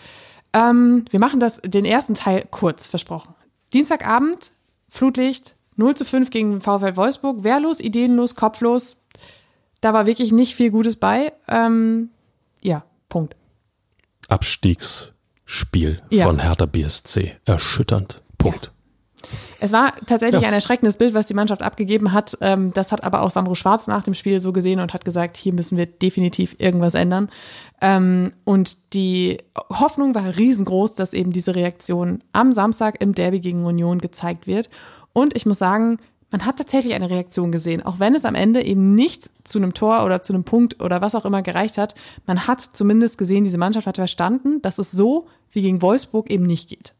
[0.52, 3.34] Ähm, wir machen das, den ersten Teil kurz, versprochen.
[3.72, 4.52] Dienstagabend,
[4.88, 7.42] Flutlicht, 0 zu 5 gegen VfL Wolfsburg.
[7.42, 8.98] Wehrlos, ideenlos, kopflos.
[9.82, 11.32] Da war wirklich nicht viel Gutes bei.
[11.48, 12.08] Ähm,
[12.62, 13.36] ja, Punkt.
[14.28, 16.24] Abstiegsspiel ja.
[16.24, 17.36] von Hertha BSC.
[17.44, 18.22] Erschütternd.
[18.38, 18.66] Punkt.
[18.66, 18.72] Ja.
[19.60, 20.48] Es war tatsächlich ja.
[20.48, 22.36] ein erschreckendes Bild, was die Mannschaft abgegeben hat.
[22.40, 25.36] Ähm, das hat aber auch Sandro Schwarz nach dem Spiel so gesehen und hat gesagt,
[25.36, 27.28] hier müssen wir definitiv irgendwas ändern.
[27.80, 33.64] Ähm, und die Hoffnung war riesengroß, dass eben diese Reaktion am Samstag im Derby gegen
[33.64, 34.70] Union gezeigt wird.
[35.12, 35.98] Und ich muss sagen,
[36.32, 39.74] man hat tatsächlich eine Reaktion gesehen, auch wenn es am Ende eben nicht zu einem
[39.74, 41.94] Tor oder zu einem Punkt oder was auch immer gereicht hat.
[42.26, 46.46] Man hat zumindest gesehen, diese Mannschaft hat verstanden, dass es so wie gegen Wolfsburg eben
[46.46, 46.94] nicht geht.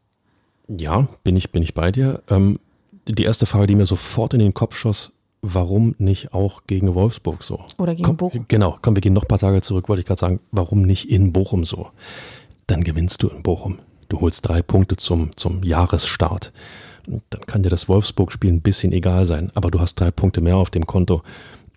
[0.67, 2.21] Ja, bin ich, bin ich bei dir.
[2.29, 2.59] Ähm,
[3.07, 5.11] die erste Frage, die mir sofort in den Kopf schoss,
[5.41, 7.59] warum nicht auch gegen Wolfsburg so?
[7.77, 8.45] Oder gegen komm, Bochum.
[8.47, 11.09] Genau, komm, wir gehen noch ein paar Tage zurück, wollte ich gerade sagen, warum nicht
[11.09, 11.89] in Bochum so?
[12.67, 13.79] Dann gewinnst du in Bochum.
[14.09, 16.53] Du holst drei Punkte zum, zum Jahresstart.
[17.05, 20.57] Dann kann dir das Wolfsburg-Spiel ein bisschen egal sein, aber du hast drei Punkte mehr
[20.57, 21.21] auf dem Konto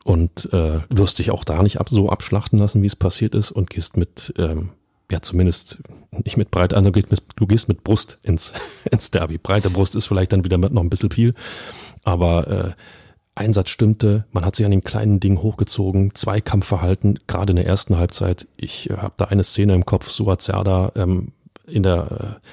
[0.04, 3.50] und äh, wirst dich auch da nicht ab, so abschlachten lassen, wie es passiert ist
[3.50, 4.70] und gehst mit, ähm,
[5.10, 5.78] ja zumindest
[6.24, 8.52] nicht mit breit an, du gehst mit, du gehst mit Brust ins,
[8.90, 9.38] ins Derby.
[9.38, 11.34] Breite Brust ist vielleicht dann wieder mit noch ein bisschen viel,
[12.04, 12.72] aber äh,
[13.34, 17.98] Einsatz stimmte, man hat sich an den kleinen Dingen hochgezogen, Zweikampfverhalten, gerade in der ersten
[17.98, 18.48] Halbzeit.
[18.56, 21.32] Ich äh, habe da eine Szene im Kopf, Suat Serda ähm,
[21.66, 22.46] in der äh,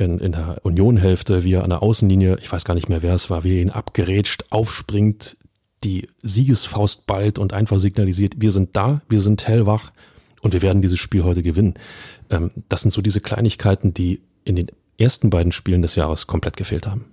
[0.00, 3.14] in, in der Unionhälfte, wie er an der Außenlinie, ich weiß gar nicht mehr, wer
[3.14, 5.36] es war, wie er ihn abgerätscht, aufspringt,
[5.84, 9.92] die Siegesfaust ballt und einfach signalisiert, wir sind da, wir sind hellwach
[10.42, 11.74] und wir werden dieses Spiel heute gewinnen.
[12.30, 16.56] Ähm, das sind so diese Kleinigkeiten, die in den ersten beiden Spielen des Jahres komplett
[16.56, 17.06] gefehlt haben.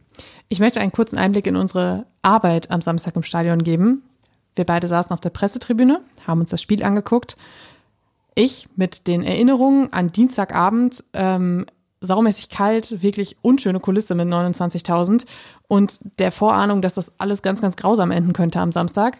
[0.49, 4.03] Ich möchte einen kurzen Einblick in unsere Arbeit am Samstag im Stadion geben.
[4.55, 7.37] Wir beide saßen auf der Pressetribüne, haben uns das Spiel angeguckt.
[8.33, 11.65] Ich mit den Erinnerungen an Dienstagabend, ähm,
[12.07, 15.25] saumäßig kalt, wirklich unschöne Kulisse mit 29.000
[15.67, 19.19] und der Vorahnung, dass das alles ganz, ganz grausam enden könnte am Samstag.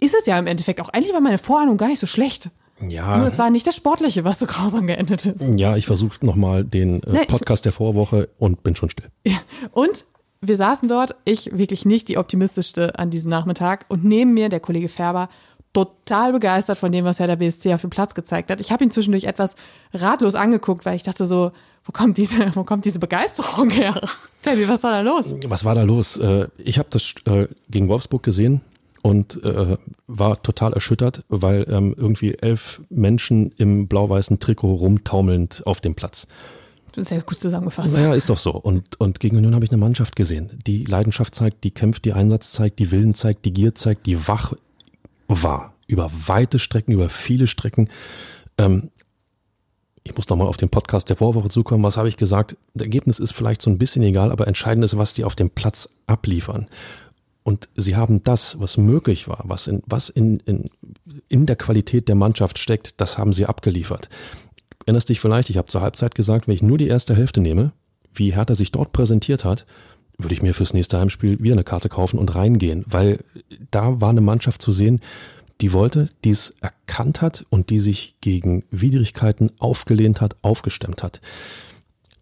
[0.00, 0.88] Ist es ja im Endeffekt auch.
[0.88, 2.50] Eigentlich war meine Vorahnung gar nicht so schlecht.
[2.88, 3.16] Ja.
[3.18, 5.58] Nur es war nicht das Sportliche, was so grausam geendet ist.
[5.58, 9.06] Ja, ich versuche nochmal den äh, Nee, Podcast der Vorwoche und bin schon still.
[9.24, 9.38] Ja.
[9.70, 10.04] Und
[10.40, 14.60] wir saßen dort, ich wirklich nicht die optimistischste an diesem Nachmittag und neben mir der
[14.60, 15.28] Kollege Färber
[15.72, 18.60] total begeistert von dem, was Herr der BSC auf dem Platz gezeigt hat.
[18.60, 19.56] Ich habe ihn zwischendurch etwas
[19.92, 21.52] ratlos angeguckt, weil ich dachte so,
[21.84, 24.00] wo kommt diese, wo kommt diese Begeisterung her?
[24.40, 25.34] Fabi, was war da los?
[25.46, 26.16] Was war da los?
[26.16, 28.60] Äh, Ich habe das äh, gegen Wolfsburg gesehen
[29.02, 29.76] und äh,
[30.06, 36.26] war total erschüttert, weil ähm, irgendwie elf Menschen im blau-weißen Trikot rumtaumelnd auf dem Platz.
[36.96, 37.92] Sehr gut zusammengefasst.
[37.92, 38.52] Naja, ist doch so.
[38.52, 42.12] Und, und gegen Union habe ich eine Mannschaft gesehen, die Leidenschaft zeigt, die kämpft, die
[42.12, 44.54] Einsatz zeigt, die Willen zeigt, die Gier zeigt, die wach
[45.26, 45.74] war.
[45.86, 47.88] Über weite Strecken, über viele Strecken.
[48.58, 48.90] Ähm,
[50.04, 51.82] ich muss nochmal auf den Podcast der Vorwoche zukommen.
[51.82, 52.56] Was habe ich gesagt?
[52.74, 55.50] Das Ergebnis ist vielleicht so ein bisschen egal, aber entscheidend ist, was die auf dem
[55.50, 56.66] Platz abliefern.
[57.42, 60.70] Und sie haben das, was möglich war, was in, was in, in,
[61.28, 64.08] in der Qualität der Mannschaft steckt, das haben sie abgeliefert.
[64.86, 67.72] Erinnerst dich vielleicht, ich habe zur Halbzeit gesagt, wenn ich nur die erste Hälfte nehme,
[68.12, 69.64] wie Hertha sich dort präsentiert hat,
[70.18, 73.24] würde ich mir fürs nächste Heimspiel wieder eine Karte kaufen und reingehen, weil
[73.70, 75.00] da war eine Mannschaft zu sehen,
[75.60, 81.20] die wollte, die es erkannt hat und die sich gegen Widrigkeiten aufgelehnt hat, aufgestemmt hat.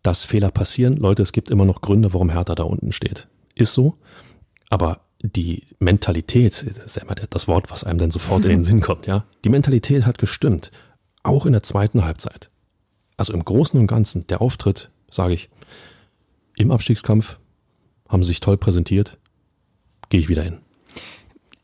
[0.03, 3.29] Dass Fehler passieren, Leute, es gibt immer noch Gründe, warum Hertha da unten steht.
[3.55, 3.97] Ist so.
[4.69, 8.65] Aber die Mentalität, das ist ja immer das Wort, was einem dann sofort in den
[8.65, 9.25] Sinn kommt, ja.
[9.45, 10.71] Die Mentalität hat gestimmt.
[11.23, 12.51] Auch in der zweiten Halbzeit.
[13.17, 15.49] Also im Großen und Ganzen, der Auftritt, sage ich,
[16.57, 17.39] im Abstiegskampf
[18.09, 19.19] haben sie sich toll präsentiert.
[20.09, 20.62] Gehe ich wieder hin.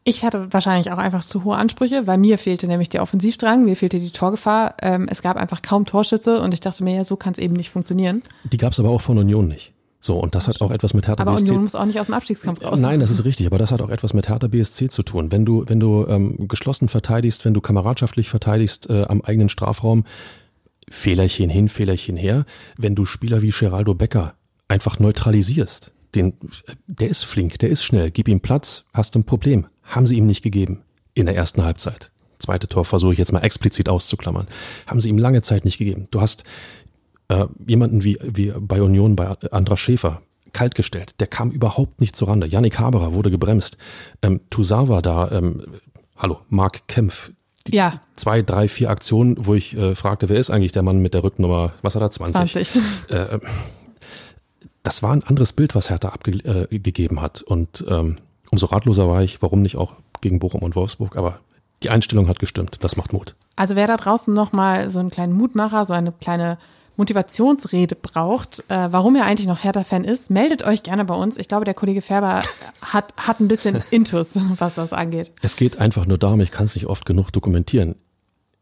[0.08, 3.76] Ich hatte wahrscheinlich auch einfach zu hohe Ansprüche, weil mir fehlte nämlich der Offensivdrang, mir
[3.76, 4.74] fehlte die Torgefahr.
[4.80, 7.54] Ähm, es gab einfach kaum Torschütze und ich dachte mir, ja, so kann es eben
[7.54, 8.20] nicht funktionieren.
[8.44, 9.74] Die gab es aber auch von Union nicht.
[10.00, 11.48] So, und das hat auch etwas mit Hertha Aber BSC.
[11.48, 12.80] Union muss auch nicht aus dem Abstiegskampf raus.
[12.80, 15.30] Nein, das ist richtig, aber das hat auch etwas mit Hertha BSC zu tun.
[15.30, 20.04] Wenn du, wenn du ähm, geschlossen verteidigst, wenn du kameradschaftlich verteidigst äh, am eigenen Strafraum,
[20.88, 22.46] Fehlerchen hin, Fehlerchen her,
[22.78, 24.34] wenn du Spieler wie Geraldo Becker
[24.68, 26.32] einfach neutralisierst, den,
[26.86, 29.66] der ist flink, der ist schnell, gib ihm Platz, hast ein Problem.
[29.88, 30.82] Haben sie ihm nicht gegeben
[31.14, 32.12] in der ersten Halbzeit.
[32.38, 34.46] Zweite Tor versuche ich jetzt mal explizit auszuklammern.
[34.86, 36.06] Haben sie ihm lange Zeit nicht gegeben.
[36.10, 36.44] Du hast
[37.28, 40.22] äh, jemanden wie, wie bei Union, bei Andra Schäfer,
[40.52, 41.20] kaltgestellt.
[41.20, 42.46] Der kam überhaupt nicht zurande.
[42.46, 43.76] Yannick Haberer wurde gebremst.
[44.22, 45.62] Ähm, Toussaint war da, ähm,
[46.16, 47.32] hallo, Marc Kempf.
[47.66, 48.00] Die Ja.
[48.14, 51.22] Zwei, drei, vier Aktionen, wo ich äh, fragte, wer ist eigentlich der Mann mit der
[51.22, 52.52] Rücknummer, was hat er, 20?
[52.52, 52.82] 20.
[53.10, 53.38] Äh,
[54.82, 57.42] das war ein anderes Bild, was Hertha abgegeben äh, hat.
[57.42, 58.16] Und ähm,
[58.50, 61.16] umso ratloser war ich, warum nicht auch gegen Bochum und Wolfsburg.
[61.16, 61.40] Aber
[61.82, 62.78] die Einstellung hat gestimmt.
[62.80, 63.34] Das macht Mut.
[63.56, 66.58] Also wer da draußen nochmal so einen kleinen Mutmacher, so eine kleine
[66.96, 71.36] Motivationsrede braucht, äh, warum er eigentlich noch Hertha-Fan ist, meldet euch gerne bei uns.
[71.36, 72.42] Ich glaube, der Kollege Färber
[72.82, 75.30] hat, hat ein bisschen Intus, was das angeht.
[75.40, 77.94] Es geht einfach nur darum, ich kann es nicht oft genug dokumentieren.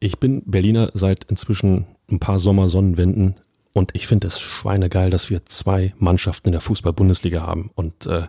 [0.00, 3.36] Ich bin Berliner seit inzwischen ein paar Sommersonnenwenden
[3.76, 7.70] und ich finde es schweinegeil, dass wir zwei Mannschaften in der Fußball-Bundesliga haben.
[7.74, 8.22] Und äh,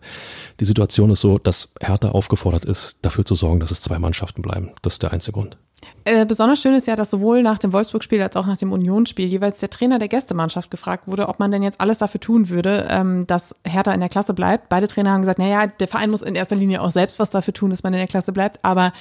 [0.59, 4.41] die Situation ist so, dass Hertha aufgefordert ist, dafür zu sorgen, dass es zwei Mannschaften
[4.41, 4.73] bleiben.
[4.81, 5.57] Das ist der einzige Grund.
[6.03, 9.29] Äh, besonders schön ist ja, dass sowohl nach dem Wolfsburg-Spiel als auch nach dem Union-Spiel
[9.29, 12.85] jeweils der Trainer der Gästemannschaft gefragt wurde, ob man denn jetzt alles dafür tun würde,
[12.89, 14.67] ähm, dass Hertha in der Klasse bleibt.
[14.67, 17.53] Beide Trainer haben gesagt, naja, der Verein muss in erster Linie auch selbst was dafür
[17.53, 18.59] tun, dass man in der Klasse bleibt.
[18.63, 18.91] Aber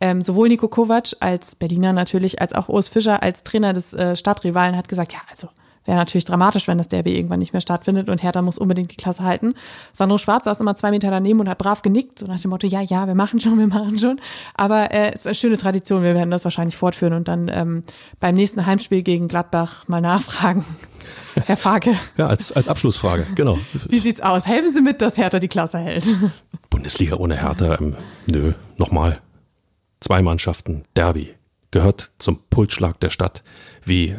[0.00, 4.16] ähm, sowohl Nico Kovac als Berliner natürlich, als auch Urs Fischer als Trainer des äh,
[4.16, 5.48] Stadtrivalen hat gesagt, ja, also
[5.84, 8.96] wäre natürlich dramatisch, wenn das Derby irgendwann nicht mehr stattfindet und Hertha muss unbedingt die
[8.96, 9.54] Klasse halten.
[9.92, 12.66] Sandro Schwarz saß immer zwei Meter daneben und hat brav genickt, so nach dem Motto,
[12.66, 14.20] ja, ja, wir machen schon, wir machen schon.
[14.54, 17.82] Aber äh, es ist eine schöne Tradition, wir werden das wahrscheinlich fortführen und dann ähm,
[18.20, 20.64] beim nächsten Heimspiel gegen Gladbach mal nachfragen.
[21.46, 21.96] Herr Farke.
[22.16, 23.58] Ja, als, als Abschlussfrage, genau.
[23.88, 24.46] Wie sieht's aus?
[24.46, 26.06] Helfen Sie mit, dass Hertha die Klasse hält.
[26.70, 29.20] Bundesliga ohne Hertha, ähm, nö, nochmal.
[30.00, 31.34] Zwei Mannschaften, Derby,
[31.70, 33.42] gehört zum Pulsschlag der Stadt,
[33.84, 34.16] wie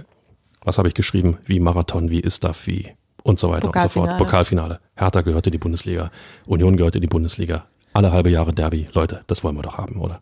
[0.64, 2.92] was habe ich geschrieben, wie Marathon, wie Istaf, wie
[3.24, 4.18] und so weiter und so fort.
[4.18, 4.80] Pokalfinale.
[4.96, 6.12] Hertha gehört in die Bundesliga,
[6.48, 7.66] Union gehört in die Bundesliga.
[7.94, 8.88] Alle halbe Jahre Derby.
[8.94, 10.22] Leute, das wollen wir doch haben, oder?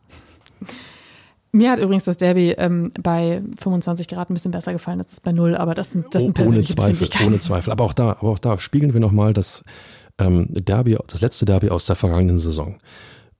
[1.53, 5.19] Mir hat übrigens das Derby ähm, bei 25 Grad ein bisschen besser gefallen als das
[5.19, 7.71] bei null, aber das sind, das sind persönliche Ohne Zweifel, ohne Zweifel.
[7.71, 9.63] Aber auch da, aber auch da spiegeln wir nochmal das
[10.17, 12.77] ähm, Derby, das letzte Derby aus der vergangenen Saison.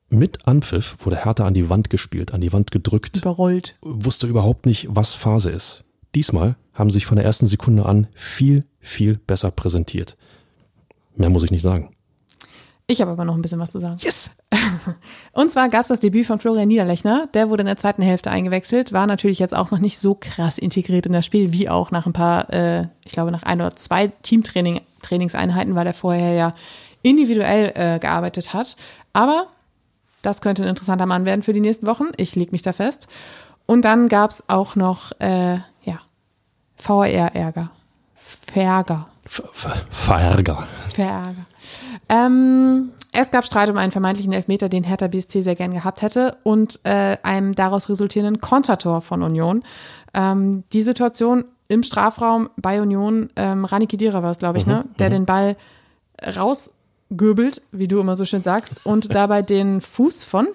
[0.10, 3.18] Mit Anpfiff wurde Hertha an die Wand gespielt, an die Wand gedrückt.
[3.18, 3.78] Überrollt.
[3.82, 5.86] Wusste überhaupt nicht, was Phase ist.
[6.16, 10.18] Diesmal haben sich von der ersten Sekunde an viel, viel besser präsentiert.
[11.16, 11.92] Mehr muss ich nicht sagen.
[12.88, 13.98] Ich habe aber noch ein bisschen was zu sagen.
[14.02, 14.32] Yes!
[15.32, 17.30] Und zwar gab es das Debüt von Florian Niederlechner.
[17.34, 20.58] Der wurde in der zweiten Hälfte eingewechselt, war natürlich jetzt auch noch nicht so krass
[20.58, 23.76] integriert in das Spiel, wie auch nach ein paar, äh, ich glaube nach ein oder
[23.78, 26.56] zwei Teamtrainingseinheiten, weil er vorher ja
[27.02, 28.76] individuell äh, gearbeitet hat.
[29.14, 29.48] Aber
[30.22, 32.08] das könnte ein interessanter Mann werden für die nächsten Wochen.
[32.18, 33.08] Ich lege mich da fest.
[33.66, 35.60] Und dann gab es auch noch äh,
[36.82, 37.70] VR-Ärger.
[38.18, 39.08] Verärger.
[39.28, 40.68] Verärger.
[40.90, 41.46] Verärger.
[42.10, 46.38] Ähm, es gab Streit um einen vermeintlichen Elfmeter, den Hertha BSC sehr gern gehabt hätte
[46.44, 49.64] und äh, einem daraus resultierenden Kontertor von Union.
[50.14, 54.74] Ähm, die Situation im Strafraum bei Union, ähm, Rani Kidira war es, glaube ich, mhm,
[54.74, 54.86] ne?
[54.98, 55.14] der mhm.
[55.14, 55.58] den Ball
[56.36, 60.48] rausgöbelt, wie du immer so schön sagst, und dabei den Fuß von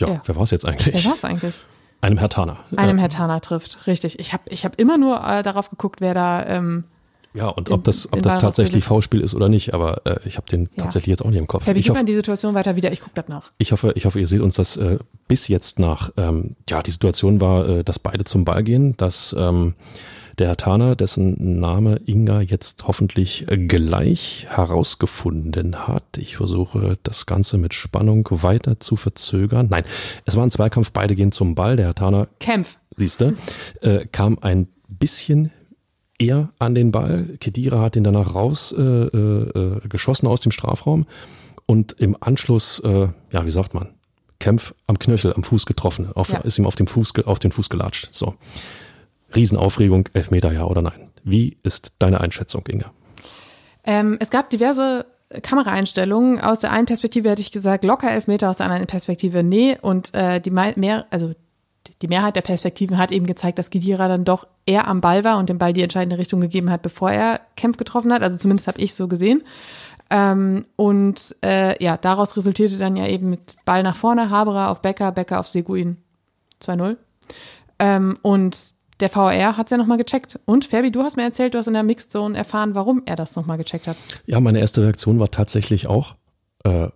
[0.00, 0.22] ja, ja.
[0.24, 0.94] wer war es jetzt eigentlich?
[0.94, 1.60] Wer war es eigentlich?
[2.02, 2.58] Einem Hertaner.
[2.76, 4.18] Einem Hertaner trifft, richtig.
[4.18, 6.44] Ich habe ich hab immer nur äh, darauf geguckt, wer da.
[6.46, 6.84] Ähm,
[7.32, 10.36] ja, und den, ob das, ob das tatsächlich V-Spiel ist oder nicht, aber äh, ich
[10.36, 10.68] habe den ja.
[10.82, 11.66] tatsächlich jetzt auch nicht im Kopf.
[11.66, 13.52] Ja, ich hoffe, die Situation weiter wieder, ich gucke das nach.
[13.56, 14.98] Ich hoffe, ich hoffe, ihr seht uns das äh,
[15.28, 16.10] bis jetzt nach.
[16.16, 19.74] Ähm, ja, die Situation war, äh, dass beide zum Ball gehen, dass ähm,
[20.38, 26.18] der Herr Tana, dessen Name Inga jetzt hoffentlich gleich herausgefunden hat.
[26.18, 29.68] Ich versuche das Ganze mit Spannung weiter zu verzögern.
[29.70, 29.84] Nein,
[30.24, 31.76] es war ein Zweikampf, beide gehen zum Ball.
[31.76, 32.78] Der Herr Tana, Kämpf.
[32.96, 33.36] Siehste,
[33.80, 35.50] äh, kam ein bisschen
[36.18, 37.36] eher an den Ball.
[37.40, 41.06] Kedira hat ihn danach raus äh, äh, geschossen aus dem Strafraum
[41.66, 43.94] und im Anschluss, äh, ja, wie sagt man,
[44.38, 46.38] Kämpf am Knöchel, am Fuß getroffen, auf, ja.
[46.38, 48.08] ist ihm auf, dem Fuß, auf den Fuß gelatscht.
[48.10, 48.34] So.
[49.34, 51.10] Riesenaufregung, Elfmeter ja oder nein.
[51.24, 52.90] Wie ist deine Einschätzung, Inga?
[53.84, 55.06] Ähm, es gab diverse
[55.42, 56.40] Kameraeinstellungen.
[56.40, 59.76] Aus der einen Perspektive hätte ich gesagt, locker Elfmeter, aus der anderen Perspektive nee.
[59.80, 61.32] Und äh, die mehr, also
[62.00, 65.38] die Mehrheit der Perspektiven hat eben gezeigt, dass Gidira dann doch eher am Ball war
[65.38, 68.22] und dem Ball die entscheidende Richtung gegeben hat, bevor er Kempf getroffen hat.
[68.22, 69.42] Also zumindest habe ich so gesehen.
[70.10, 74.82] Ähm, und äh, ja, daraus resultierte dann ja eben mit Ball nach vorne, Haberer auf
[74.82, 75.96] Becker, Becker auf Seguin
[76.62, 76.96] 2-0.
[77.78, 78.58] Ähm, und
[79.02, 80.38] der VR hat es ja nochmal gecheckt.
[80.44, 83.16] Und Fabi, du hast mir erzählt, du hast in der Mixed Zone erfahren, warum er
[83.16, 83.96] das nochmal gecheckt hat.
[84.26, 86.14] Ja, meine erste Reaktion war tatsächlich auch,
[86.64, 86.88] äh,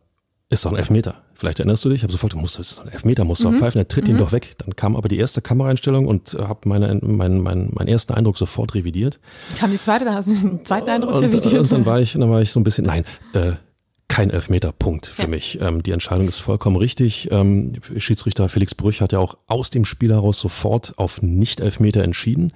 [0.49, 1.17] ist doch ein Elfmeter.
[1.35, 3.59] Vielleicht erinnerst du dich, ich habe sofort, muss das ist ein Elfmeter, muss mhm.
[3.59, 4.15] pfeifen, er tritt mhm.
[4.15, 4.55] ihn doch weg.
[4.59, 8.39] Dann kam aber die erste Kameraeinstellung und äh, habe meine, mein, mein, meinen ersten Eindruck
[8.39, 9.19] sofort revidiert.
[9.59, 11.61] Kam die zweite, da hast du den zweiten Eindruck und, revidiert?
[11.61, 13.05] Und dann war ich, dann war ich so ein bisschen, nein,
[13.35, 13.53] äh,
[14.09, 15.29] kein Elfmeterpunkt für ja.
[15.29, 15.61] mich.
[15.61, 17.29] Ähm, die Entscheidung ist vollkommen richtig.
[17.31, 22.53] Ähm, Schiedsrichter Felix Brüch hat ja auch aus dem Spiel heraus sofort auf Nicht-Elfmeter entschieden,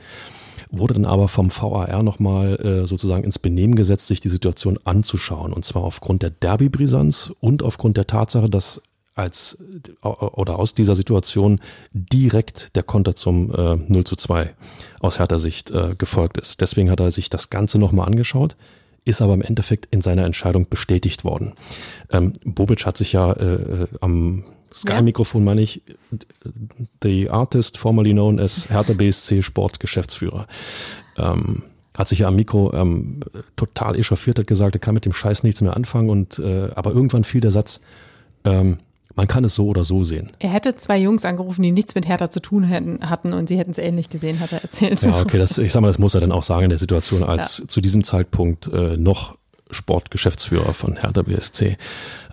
[0.70, 5.52] wurde dann aber vom VAR nochmal äh, sozusagen ins Benehmen gesetzt, sich die Situation anzuschauen.
[5.52, 8.80] Und zwar aufgrund der Derby-Brisanz und aufgrund der Tatsache, dass
[9.16, 9.58] als
[10.00, 11.60] oder aus dieser Situation
[11.92, 14.54] direkt der Konter zum äh, 0 zu 2
[15.00, 16.60] aus härter Sicht äh, gefolgt ist.
[16.60, 18.56] Deswegen hat er sich das Ganze nochmal angeschaut
[19.04, 21.54] ist aber im Endeffekt in seiner Entscheidung bestätigt worden.
[22.10, 25.82] Ähm, Bobic hat sich ja äh, äh am Sky-Mikrofon, meine ich,
[27.02, 30.46] the artist formerly known as Hertha BSC Sportgeschäftsführer,
[31.16, 31.64] ähm,
[31.96, 33.20] hat sich ja am Mikro ähm,
[33.56, 36.92] total echauffiert, hat gesagt, er kann mit dem Scheiß nichts mehr anfangen und äh, aber
[36.92, 37.80] irgendwann fiel der Satz,
[38.44, 38.78] ähm,
[39.14, 40.30] man kann es so oder so sehen.
[40.38, 43.58] Er hätte zwei Jungs angerufen, die nichts mit Hertha zu tun hätten, hatten und sie
[43.58, 45.02] hätten es ähnlich gesehen, hat er erzählt.
[45.02, 47.22] Ja, okay, das, ich sag mal, das muss er dann auch sagen in der Situation
[47.22, 47.68] als ja.
[47.68, 49.36] zu diesem Zeitpunkt äh, noch
[49.70, 51.76] Sportgeschäftsführer von Hertha BSC.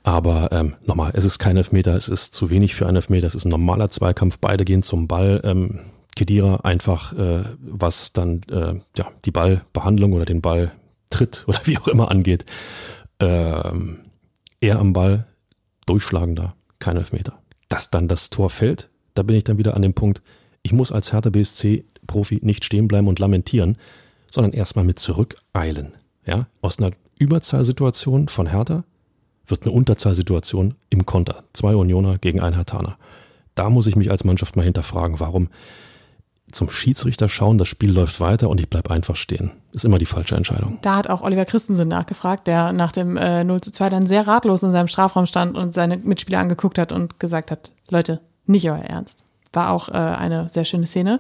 [0.03, 3.36] Aber ähm, nochmal, es ist kein Elfmeter, es ist zu wenig für einen Elfmeter, es
[3.36, 5.41] ist ein normaler Zweikampf, beide gehen zum Ball.
[5.43, 5.80] Ähm,
[6.15, 11.88] Kedira einfach, äh, was dann äh, ja, die Ballbehandlung oder den Balltritt oder wie auch
[11.88, 12.45] immer angeht,
[13.19, 13.99] ähm,
[14.59, 15.28] er am Ball
[15.86, 17.39] durchschlagender kein Elfmeter.
[17.69, 20.21] Dass dann das Tor fällt, da bin ich dann wieder an dem Punkt,
[20.63, 23.78] ich muss als Hertha BSC Profi nicht stehen bleiben und lamentieren,
[24.32, 25.93] sondern erstmal mit zurückeilen.
[26.25, 28.84] Ja, aus einer Überzahlsituation von Hertha
[29.45, 31.43] wird eine Unterzahlsituation im Konter.
[31.53, 32.97] Zwei Unioner gegen ein Hertaner.
[33.55, 35.49] Da muss ich mich als Mannschaft mal hinterfragen, warum
[36.51, 39.51] zum Schiedsrichter schauen, das Spiel läuft weiter und ich bleib einfach stehen.
[39.73, 40.79] Ist immer die falsche Entscheidung.
[40.81, 44.27] Da hat auch Oliver Christensen nachgefragt, der nach dem äh, 0 zu 2 dann sehr
[44.27, 48.69] ratlos in seinem Strafraum stand und seine Mitspieler angeguckt hat und gesagt hat, Leute, nicht
[48.69, 49.23] euer Ernst.
[49.53, 51.19] War auch äh, eine sehr schöne Szene.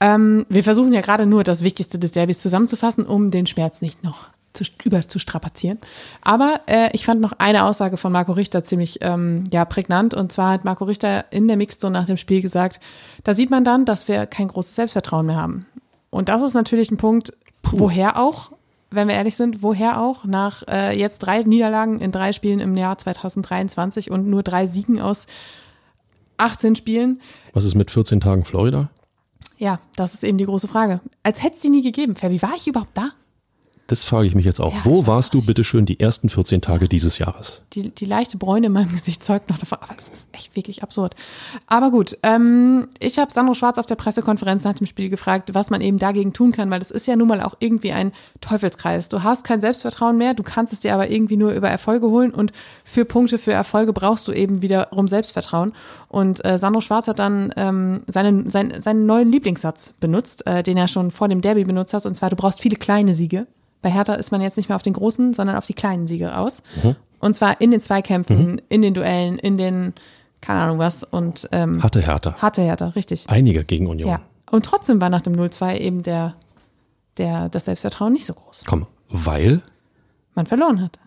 [0.00, 4.04] Ähm, wir versuchen ja gerade nur das Wichtigste des Derbys zusammenzufassen, um den Schmerz nicht
[4.04, 5.78] noch zu, über zu strapazieren.
[6.20, 10.14] Aber äh, ich fand noch eine Aussage von Marco Richter ziemlich ähm, ja, prägnant.
[10.14, 12.80] Und zwar hat Marco Richter in der Mixzone nach dem Spiel gesagt,
[13.24, 15.66] da sieht man dann, dass wir kein großes Selbstvertrauen mehr haben.
[16.10, 17.32] Und das ist natürlich ein Punkt,
[17.62, 17.78] Puh.
[17.78, 18.52] woher auch,
[18.90, 22.76] wenn wir ehrlich sind, woher auch nach äh, jetzt drei Niederlagen in drei Spielen im
[22.76, 25.26] Jahr 2023 und nur drei Siegen aus
[26.36, 27.20] 18 Spielen.
[27.52, 28.90] Was ist mit 14 Tagen Florida?
[29.56, 31.00] Ja, das ist eben die große Frage.
[31.22, 32.16] Als hätte es sie nie gegeben.
[32.16, 33.10] Fair, war ich überhaupt da?
[33.88, 34.72] Das frage ich mich jetzt auch.
[34.72, 37.62] Ja, Wo warst du bitteschön die ersten 14 Tage dieses Jahres?
[37.72, 40.82] Die, die leichte Bräune in meinem Gesicht zeugt noch davon, aber es ist echt wirklich
[40.82, 41.14] absurd.
[41.66, 45.70] Aber gut, ähm, ich habe Sandro Schwarz auf der Pressekonferenz nach dem Spiel gefragt, was
[45.70, 49.08] man eben dagegen tun kann, weil das ist ja nun mal auch irgendwie ein Teufelskreis.
[49.08, 52.32] Du hast kein Selbstvertrauen mehr, du kannst es dir aber irgendwie nur über Erfolge holen
[52.32, 52.52] und
[52.84, 55.72] für Punkte, für Erfolge brauchst du eben wiederum Selbstvertrauen.
[56.08, 60.76] Und äh, Sandro Schwarz hat dann ähm, seinen, seinen, seinen neuen Lieblingssatz benutzt, äh, den
[60.76, 63.46] er schon vor dem Derby benutzt hat, und zwar, du brauchst viele kleine Siege.
[63.82, 66.36] Bei Hertha ist man jetzt nicht mehr auf den großen, sondern auf die kleinen Siege
[66.36, 66.62] aus.
[66.82, 66.96] Mhm.
[67.18, 68.60] Und zwar in den Zweikämpfen, mhm.
[68.68, 69.92] in den Duellen, in den,
[70.40, 71.04] keine Ahnung was.
[71.04, 72.34] Und, ähm, hatte Hertha.
[72.34, 73.24] Hatte Hertha, richtig.
[73.28, 74.08] Einige gegen Union.
[74.08, 74.20] Ja.
[74.50, 76.34] Und trotzdem war nach dem 0-2 eben der,
[77.16, 78.62] der, das Selbstvertrauen nicht so groß.
[78.66, 79.62] Komm, weil?
[80.34, 80.98] Man verloren hat.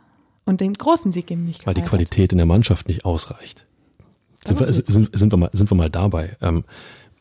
[0.46, 2.34] Und den großen Sieg eben nicht Weil die Qualität hat.
[2.34, 3.66] in der Mannschaft nicht ausreicht.
[4.46, 6.38] Sind wir, sind, sind, wir mal, sind wir mal dabei.
[6.42, 6.66] Ähm,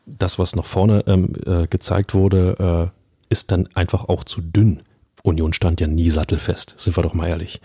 [0.05, 4.83] das, was nach vorne ähm, äh, gezeigt wurde, äh, ist dann einfach auch zu dünn.
[5.25, 7.59] Union stand ja nie sattelfest, sind wir doch mal ehrlich.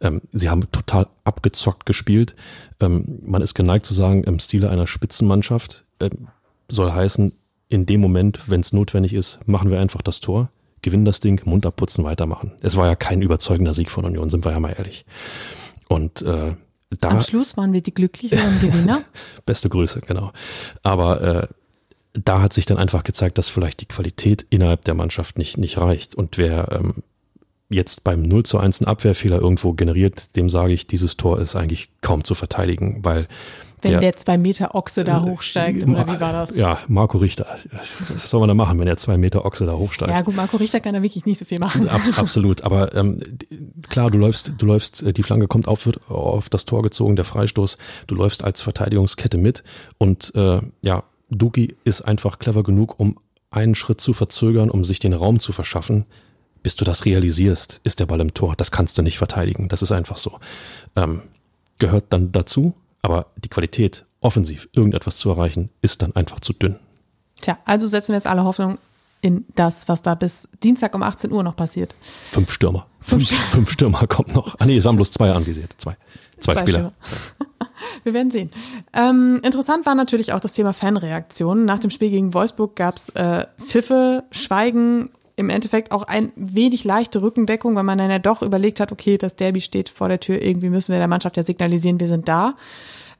[0.00, 2.34] Ähm, sie haben total abgezockt gespielt.
[2.80, 6.28] Ähm, man ist geneigt zu sagen, im Stile einer Spitzenmannschaft ähm,
[6.68, 7.32] soll heißen,
[7.68, 10.50] in dem Moment, wenn es notwendig ist, machen wir einfach das Tor,
[10.82, 12.52] gewinnen das Ding, munter putzen, weitermachen.
[12.60, 15.06] Es war ja kein überzeugender Sieg von Union, sind wir ja mal ehrlich.
[15.88, 16.54] Und äh,
[17.00, 19.02] da, Am Schluss waren wir die glücklicheren Gewinner.
[19.46, 20.32] Beste Grüße, genau.
[20.82, 21.46] Aber äh,
[22.14, 25.78] da hat sich dann einfach gezeigt, dass vielleicht die Qualität innerhalb der Mannschaft nicht, nicht
[25.78, 26.14] reicht.
[26.14, 27.02] Und wer ähm,
[27.68, 31.56] jetzt beim 0 zu 1 einen Abwehrfehler irgendwo generiert, dem sage ich, dieses Tor ist
[31.56, 33.26] eigentlich kaum zu verteidigen, weil
[33.82, 36.56] wenn der, der zwei Meter Ochse da äh, hochsteigt, äh, oder wie war das?
[36.56, 37.58] Ja, Marco Richter.
[38.08, 40.10] Was soll man da machen, wenn der zwei Meter Ochse da hochsteigt?
[40.10, 41.88] Ja, gut, Marco Richter kann da wirklich nicht so viel machen.
[41.88, 42.62] Ab, absolut.
[42.62, 43.20] Aber ähm,
[43.90, 47.14] klar, du läufst, du läufst, äh, die Flanke kommt auf, wird auf das Tor gezogen,
[47.16, 47.76] der Freistoß.
[48.06, 49.62] Du läufst als Verteidigungskette mit
[49.98, 53.18] und äh, ja, Duki ist einfach clever genug, um
[53.50, 56.06] einen Schritt zu verzögern, um sich den Raum zu verschaffen.
[56.62, 58.54] Bis du das realisierst, ist der Ball im Tor.
[58.56, 59.68] Das kannst du nicht verteidigen.
[59.68, 60.38] Das ist einfach so.
[60.96, 61.22] Ähm,
[61.78, 66.76] gehört dann dazu, aber die Qualität, offensiv irgendetwas zu erreichen, ist dann einfach zu dünn.
[67.40, 68.78] Tja, also setzen wir jetzt alle Hoffnung
[69.20, 71.94] in das, was da bis Dienstag um 18 Uhr noch passiert.
[72.30, 72.86] Fünf Stürmer.
[73.00, 74.54] Fünf, fünf, Stürmer kommen noch.
[74.58, 75.74] Ah nee, es waren bloß zwei anvisiert.
[75.78, 75.96] Zwei.
[76.38, 76.92] Zwei, zwei Spieler.
[78.04, 78.50] Wir werden sehen.
[78.94, 81.64] Ähm, interessant war natürlich auch das Thema Fanreaktionen.
[81.64, 86.84] Nach dem Spiel gegen Wolfsburg gab es äh, Pfiffe, Schweigen, im Endeffekt auch ein wenig
[86.84, 90.20] leichte Rückendeckung, weil man dann ja doch überlegt hat, okay, das Derby steht vor der
[90.20, 92.54] Tür, irgendwie müssen wir der Mannschaft ja signalisieren, wir sind da.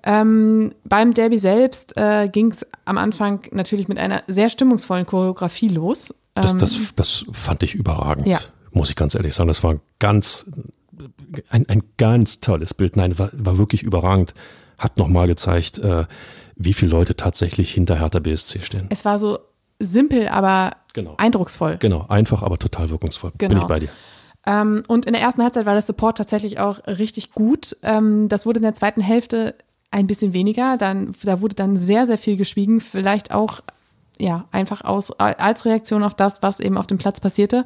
[0.05, 5.69] Ähm, beim Derby selbst äh, ging es am Anfang natürlich mit einer sehr stimmungsvollen Choreografie
[5.69, 6.15] los.
[6.35, 8.39] Das, ähm, das, das fand ich überragend, ja.
[8.71, 9.49] muss ich ganz ehrlich sagen.
[9.49, 10.47] Das war ganz
[11.49, 12.97] ein, ein ganz tolles Bild.
[12.97, 14.35] Nein, war, war wirklich überragend.
[14.79, 16.05] Hat nochmal gezeigt, äh,
[16.57, 18.87] wie viele Leute tatsächlich hinter Hertha BSC stehen.
[18.91, 19.39] Es war so
[19.79, 21.15] simpel, aber genau.
[21.19, 21.77] eindrucksvoll.
[21.79, 23.33] Genau, einfach, aber total wirkungsvoll.
[23.39, 23.49] Genau.
[23.49, 23.89] Bin ich bei dir.
[24.47, 27.77] Ähm, und in der ersten Halbzeit war der Support tatsächlich auch richtig gut.
[27.83, 29.55] Ähm, das wurde in der zweiten Hälfte
[29.91, 30.77] ein bisschen weniger.
[30.77, 32.81] Dann, da wurde dann sehr, sehr viel geschwiegen.
[32.81, 33.61] Vielleicht auch
[34.21, 37.65] ja, einfach aus, als Reaktion auf das, was eben auf dem Platz passierte.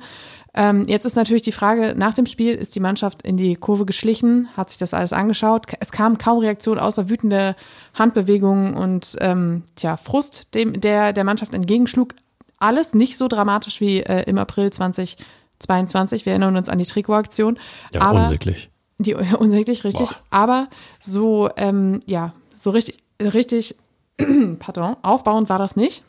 [0.55, 3.85] Ähm, jetzt ist natürlich die Frage, nach dem Spiel ist die Mannschaft in die Kurve
[3.85, 5.67] geschlichen, hat sich das alles angeschaut.
[5.81, 7.55] Es kam kaum Reaktion außer wütende
[7.95, 12.15] Handbewegungen und ähm, tja, Frust, dem der der Mannschaft entgegenschlug.
[12.59, 16.25] Alles nicht so dramatisch wie äh, im April 2022.
[16.27, 17.59] Wir erinnern uns an die Trikotaktion.
[17.93, 18.71] Ja, aber, unsäglich.
[18.99, 20.09] Die, unsäglich, richtig.
[20.09, 20.17] Boah.
[20.31, 20.69] Aber
[20.99, 23.77] so, ähm, ja, so richtig, richtig,
[24.59, 26.03] pardon, aufbauend war das nicht.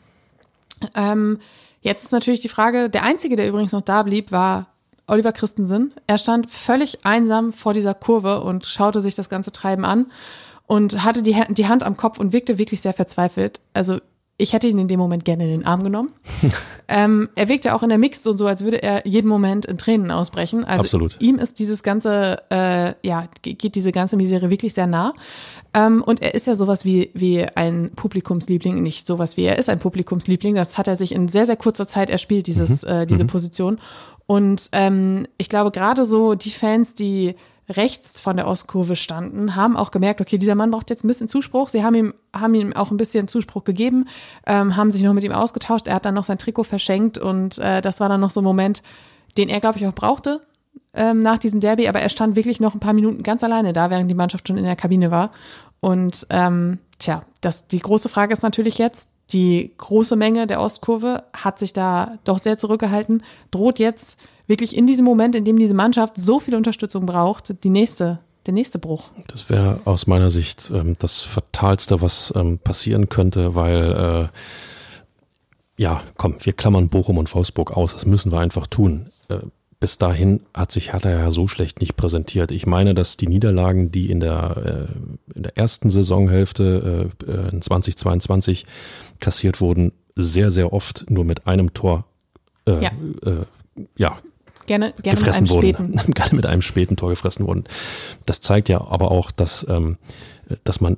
[0.94, 1.38] Ähm,
[1.80, 4.66] jetzt ist natürlich die Frage, der Einzige, der übrigens noch da blieb, war
[5.06, 5.92] Oliver Christensen.
[6.06, 10.06] Er stand völlig einsam vor dieser Kurve und schaute sich das ganze Treiben an
[10.66, 13.60] und hatte die, die Hand am Kopf und wirkte wirklich sehr verzweifelt.
[13.74, 13.98] Also
[14.40, 16.10] ich hätte ihn in dem Moment gerne in den Arm genommen.
[16.88, 19.66] ähm, er wirkt ja auch in der Mix so, so, als würde er jeden Moment
[19.66, 20.64] in Tränen ausbrechen.
[20.64, 21.16] Also Absolut.
[21.20, 25.14] ihm ist dieses ganze, äh, ja, geht diese ganze Misere wirklich sehr nah.
[25.74, 29.68] Ähm, und er ist ja sowas wie, wie ein Publikumsliebling, nicht sowas wie er ist
[29.68, 30.54] ein Publikumsliebling.
[30.54, 33.78] Das hat er sich in sehr, sehr kurzer Zeit erspielt, dieses, äh, diese Position.
[34.26, 37.34] Und ähm, ich glaube, gerade so die Fans, die
[37.70, 41.28] rechts von der Ostkurve standen, haben auch gemerkt, okay, dieser Mann braucht jetzt ein bisschen
[41.28, 41.68] Zuspruch.
[41.68, 44.08] Sie haben ihm, haben ihm auch ein bisschen Zuspruch gegeben,
[44.46, 45.86] ähm, haben sich noch mit ihm ausgetauscht.
[45.86, 48.44] Er hat dann noch sein Trikot verschenkt und äh, das war dann noch so ein
[48.44, 48.82] Moment,
[49.36, 50.40] den er, glaube ich, auch brauchte
[50.94, 51.88] ähm, nach diesem Derby.
[51.88, 54.58] Aber er stand wirklich noch ein paar Minuten ganz alleine da, während die Mannschaft schon
[54.58, 55.30] in der Kabine war.
[55.80, 61.22] Und ähm, tja, das, die große Frage ist natürlich jetzt, die große Menge der Ostkurve
[61.32, 64.18] hat sich da doch sehr zurückgehalten, droht jetzt
[64.50, 68.52] wirklich in diesem Moment, in dem diese Mannschaft so viel Unterstützung braucht, die nächste, der
[68.52, 69.10] nächste Bruch.
[69.28, 76.02] Das wäre aus meiner Sicht ähm, das Fatalste, was ähm, passieren könnte, weil, äh, ja,
[76.18, 79.06] komm, wir klammern Bochum und Wolfsburg aus, das müssen wir einfach tun.
[79.28, 79.38] Äh,
[79.78, 82.52] bis dahin hat sich Hertha ja so schlecht nicht präsentiert.
[82.52, 87.62] Ich meine, dass die Niederlagen, die in der, äh, in der ersten Saisonhälfte äh, in
[87.62, 88.66] 2022
[89.20, 92.04] kassiert wurden, sehr, sehr oft nur mit einem Tor
[92.66, 92.90] äh, Ja.
[93.24, 93.46] äh,
[93.96, 94.18] ja,
[94.70, 96.12] Gerne, gerne mit gefressen einem wurden, späten.
[96.14, 97.64] gerade mit einem späten Tor gefressen wurden.
[98.24, 99.98] Das zeigt ja aber auch, dass, ähm,
[100.62, 100.96] dass man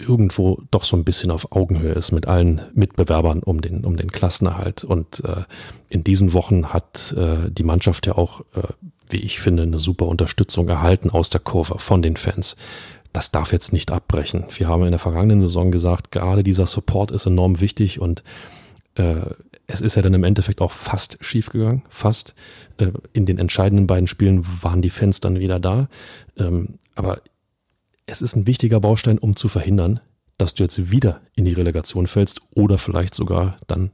[0.00, 4.10] irgendwo doch so ein bisschen auf Augenhöhe ist mit allen Mitbewerbern um den, um den
[4.10, 4.82] Klassenerhalt.
[4.82, 5.42] Und äh,
[5.88, 8.62] in diesen Wochen hat äh, die Mannschaft ja auch, äh,
[9.10, 12.56] wie ich finde, eine super Unterstützung erhalten aus der Kurve von den Fans.
[13.12, 14.46] Das darf jetzt nicht abbrechen.
[14.56, 18.24] Wir haben in der vergangenen Saison gesagt, gerade dieser Support ist enorm wichtig und
[18.98, 19.34] äh,
[19.66, 22.34] es ist ja dann im Endeffekt auch fast schiefgegangen, fast.
[22.78, 25.88] Äh, in den entscheidenden beiden Spielen waren die Fans dann wieder da.
[26.38, 27.20] Ähm, aber
[28.06, 30.00] es ist ein wichtiger Baustein, um zu verhindern,
[30.38, 33.90] dass du jetzt wieder in die Relegation fällst oder vielleicht sogar dann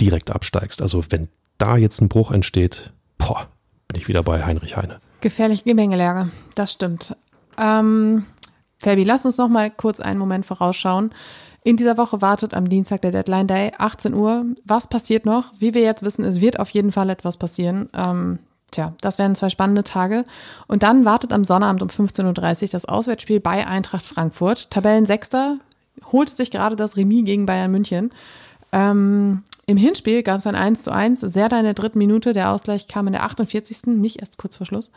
[0.00, 0.82] direkt absteigst.
[0.82, 3.48] Also wenn da jetzt ein Bruch entsteht, boah,
[3.88, 5.00] bin ich wieder bei Heinrich Heine.
[5.20, 7.16] Gefährliche Gemengelage, das stimmt.
[7.56, 8.26] Ähm,
[8.82, 11.10] Fabi, lass uns noch mal kurz einen Moment vorausschauen.
[11.62, 14.44] In dieser Woche wartet am Dienstag der Deadline Day, 18 Uhr.
[14.64, 15.52] Was passiert noch?
[15.58, 17.88] Wie wir jetzt wissen, es wird auf jeden Fall etwas passieren.
[17.94, 18.40] Ähm,
[18.72, 20.24] tja, das werden zwei spannende Tage.
[20.66, 24.72] Und dann wartet am Sonnabend um 15.30 Uhr das Auswärtsspiel bei Eintracht Frankfurt.
[24.72, 25.58] Tabellensechster
[26.10, 28.10] holte sich gerade das Remis gegen Bayern München.
[28.72, 31.20] Ähm, Im Hinspiel gab es ein 1 zu 1.
[31.20, 32.32] Serda in der dritten Minute.
[32.32, 33.86] Der Ausgleich kam in der 48.
[33.86, 34.90] Nicht erst kurz vor Schluss.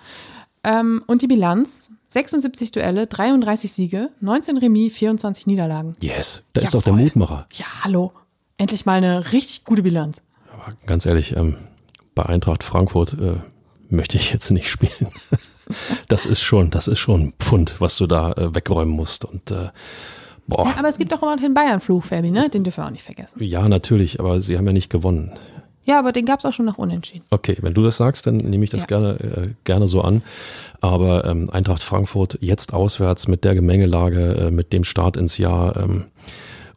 [0.66, 5.94] Ähm, und die Bilanz: 76 Duelle, 33 Siege, 19 Remis, 24 Niederlagen.
[6.02, 6.94] Yes, da ist doch der.
[6.94, 7.48] Mutmacher.
[7.54, 8.12] Ja, hallo.
[8.58, 10.22] Endlich mal eine richtig gute Bilanz.
[10.54, 11.56] Aber ganz ehrlich, ähm,
[12.16, 13.36] bei Eintracht Frankfurt äh,
[13.90, 15.12] möchte ich jetzt nicht spielen.
[16.08, 19.26] Das ist schon, das ist schon ein Pfund, was du da äh, wegräumen musst.
[19.26, 19.70] Und äh,
[20.48, 22.50] boah, Ja, aber es gibt doch immer noch den Bayern-Fluch, Fabi, ne?
[22.50, 23.44] Den dürfen wir auch nicht vergessen.
[23.44, 25.38] ja, natürlich, aber sie haben ja nicht gewonnen.
[25.86, 27.26] Ja, aber den gab es auch schon nach Unentschieden.
[27.30, 28.88] Okay, wenn du das sagst, dann nehme ich das Ja.
[28.88, 30.22] gerne, äh, gerne so an.
[30.82, 35.78] Aber ähm, Eintracht Frankfurt jetzt auswärts mit der Gemengelage, äh, mit dem Start ins Jahr
[35.78, 36.06] ähm,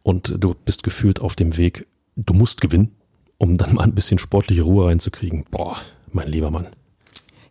[0.03, 2.91] und du bist gefühlt auf dem Weg, du musst gewinnen,
[3.37, 5.45] um dann mal ein bisschen sportliche Ruhe reinzukriegen.
[5.51, 5.77] Boah,
[6.11, 6.67] mein lieber Mann.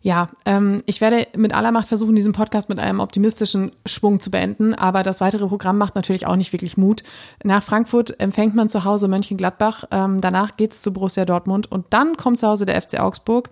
[0.01, 4.30] Ja, ähm, ich werde mit aller Macht versuchen, diesen Podcast mit einem optimistischen Schwung zu
[4.30, 7.03] beenden, aber das weitere Programm macht natürlich auch nicht wirklich Mut.
[7.42, 12.16] Nach Frankfurt empfängt man zu Hause Mönchengladbach, ähm, danach geht's zu Borussia Dortmund und dann
[12.16, 13.51] kommt zu Hause der FC Augsburg.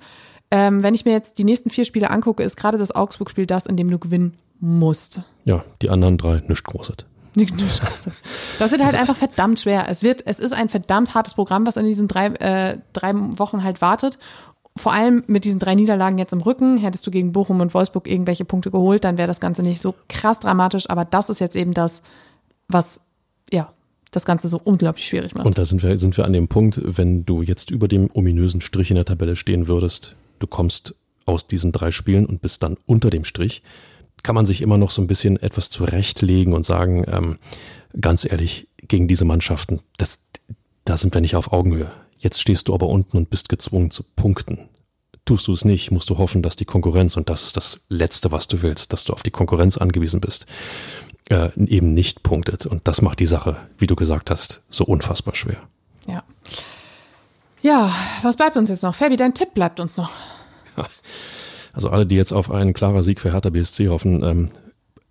[0.52, 3.66] Ähm, wenn ich mir jetzt die nächsten vier Spiele angucke, ist gerade das Augsburg-Spiel das,
[3.66, 5.22] in dem du gewinnen musst.
[5.44, 7.06] Ja, die anderen drei, Großes.
[7.36, 8.12] Nicht, Scheiße.
[8.58, 9.90] Das wird halt einfach verdammt schwer.
[9.90, 13.62] Es wird, es ist ein verdammt hartes Programm, was in diesen drei, äh, drei Wochen
[13.62, 14.18] halt wartet.
[14.76, 18.08] Vor allem mit diesen drei Niederlagen jetzt im Rücken, hättest du gegen Bochum und Wolfsburg
[18.08, 20.90] irgendwelche Punkte geholt, dann wäre das Ganze nicht so krass dramatisch.
[20.90, 22.02] Aber das ist jetzt eben das,
[22.68, 23.00] was,
[23.50, 23.72] ja,
[24.10, 25.46] das Ganze so unglaublich schwierig macht.
[25.46, 28.60] Und da sind wir, sind wir an dem Punkt, wenn du jetzt über dem ominösen
[28.60, 32.76] Strich in der Tabelle stehen würdest, du kommst aus diesen drei Spielen und bist dann
[32.86, 33.62] unter dem Strich,
[34.22, 37.38] kann man sich immer noch so ein bisschen etwas zurechtlegen und sagen, ähm,
[38.00, 40.20] ganz ehrlich, gegen diese Mannschaften, das,
[40.84, 41.90] da sind wir nicht auf Augenhöhe.
[42.26, 44.68] Jetzt stehst du aber unten und bist gezwungen zu punkten.
[45.26, 48.32] Tust du es nicht, musst du hoffen, dass die Konkurrenz, und das ist das Letzte,
[48.32, 50.44] was du willst, dass du auf die Konkurrenz angewiesen bist,
[51.30, 52.66] äh, eben nicht punktet.
[52.66, 55.68] Und das macht die Sache, wie du gesagt hast, so unfassbar schwer.
[56.08, 56.24] ja.
[57.62, 58.96] Ja, was bleibt uns jetzt noch?
[58.96, 60.10] Fabi, dein Tipp bleibt uns noch.
[61.72, 64.50] Also alle, die jetzt auf einen klarer Sieg für Hertha BSC hoffen, ähm,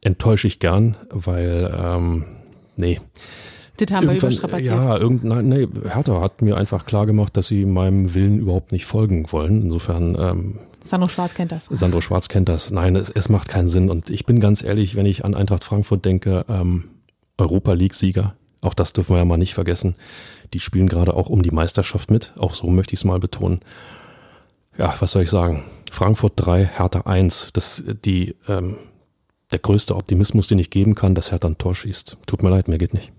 [0.01, 2.25] enttäusche ich gern, weil, ähm,
[2.75, 2.99] nee.
[3.77, 4.75] Das haben wir Irgendwann- überstrapaziert.
[4.75, 8.85] Ja, irgendein, nee, Hertha hat mir einfach klar gemacht, dass sie meinem Willen überhaupt nicht
[8.85, 9.63] folgen wollen.
[9.63, 11.65] Insofern, ähm, Sandro Schwarz kennt das.
[11.69, 12.69] Sandro Schwarz kennt das.
[12.71, 13.89] Nein, es, es macht keinen Sinn.
[13.89, 16.85] Und ich bin ganz ehrlich, wenn ich an Eintracht Frankfurt denke, ähm,
[17.37, 19.95] Europa League-Sieger Auch das dürfen wir ja mal nicht vergessen.
[20.53, 22.33] Die spielen gerade auch um die Meisterschaft mit.
[22.37, 23.59] Auch so möchte ich es mal betonen.
[24.77, 25.63] Ja, was soll ich sagen?
[25.91, 27.49] Frankfurt 3, Hertha 1.
[27.53, 28.77] Das, die, ähm,
[29.51, 32.17] der größte Optimismus, den ich geben kann, dass Hertha ein Tor schießt.
[32.27, 33.11] Tut mir leid, mir geht nicht.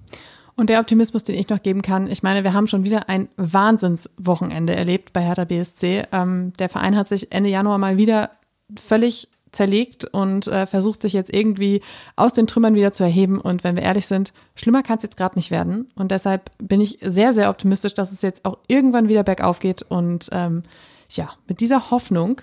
[0.56, 3.28] Und der Optimismus, den ich noch geben kann, ich meine, wir haben schon wieder ein
[3.36, 6.04] Wahnsinnswochenende erlebt bei Hertha BSC.
[6.12, 8.30] Ähm, der Verein hat sich Ende Januar mal wieder
[8.78, 11.82] völlig zerlegt und äh, versucht sich jetzt irgendwie
[12.14, 13.38] aus den Trümmern wieder zu erheben.
[13.38, 15.88] Und wenn wir ehrlich sind, schlimmer kann es jetzt gerade nicht werden.
[15.94, 19.82] Und deshalb bin ich sehr, sehr optimistisch, dass es jetzt auch irgendwann wieder bergauf geht.
[19.82, 20.62] Und ähm,
[21.10, 22.40] ja, mit dieser Hoffnung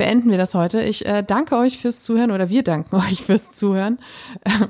[0.00, 0.80] beenden wir das heute.
[0.80, 3.98] Ich äh, danke euch fürs Zuhören oder wir danken euch fürs Zuhören.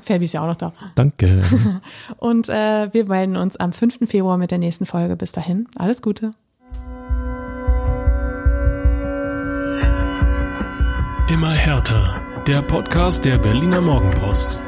[0.01, 0.73] Fabi ist ja auch noch da.
[0.95, 1.41] Danke.
[2.17, 4.09] Und äh, wir melden uns am 5.
[4.09, 5.15] Februar mit der nächsten Folge.
[5.15, 6.31] Bis dahin, alles Gute.
[11.29, 12.19] Immer härter.
[12.45, 14.61] Der Podcast der Berliner Morgenpost.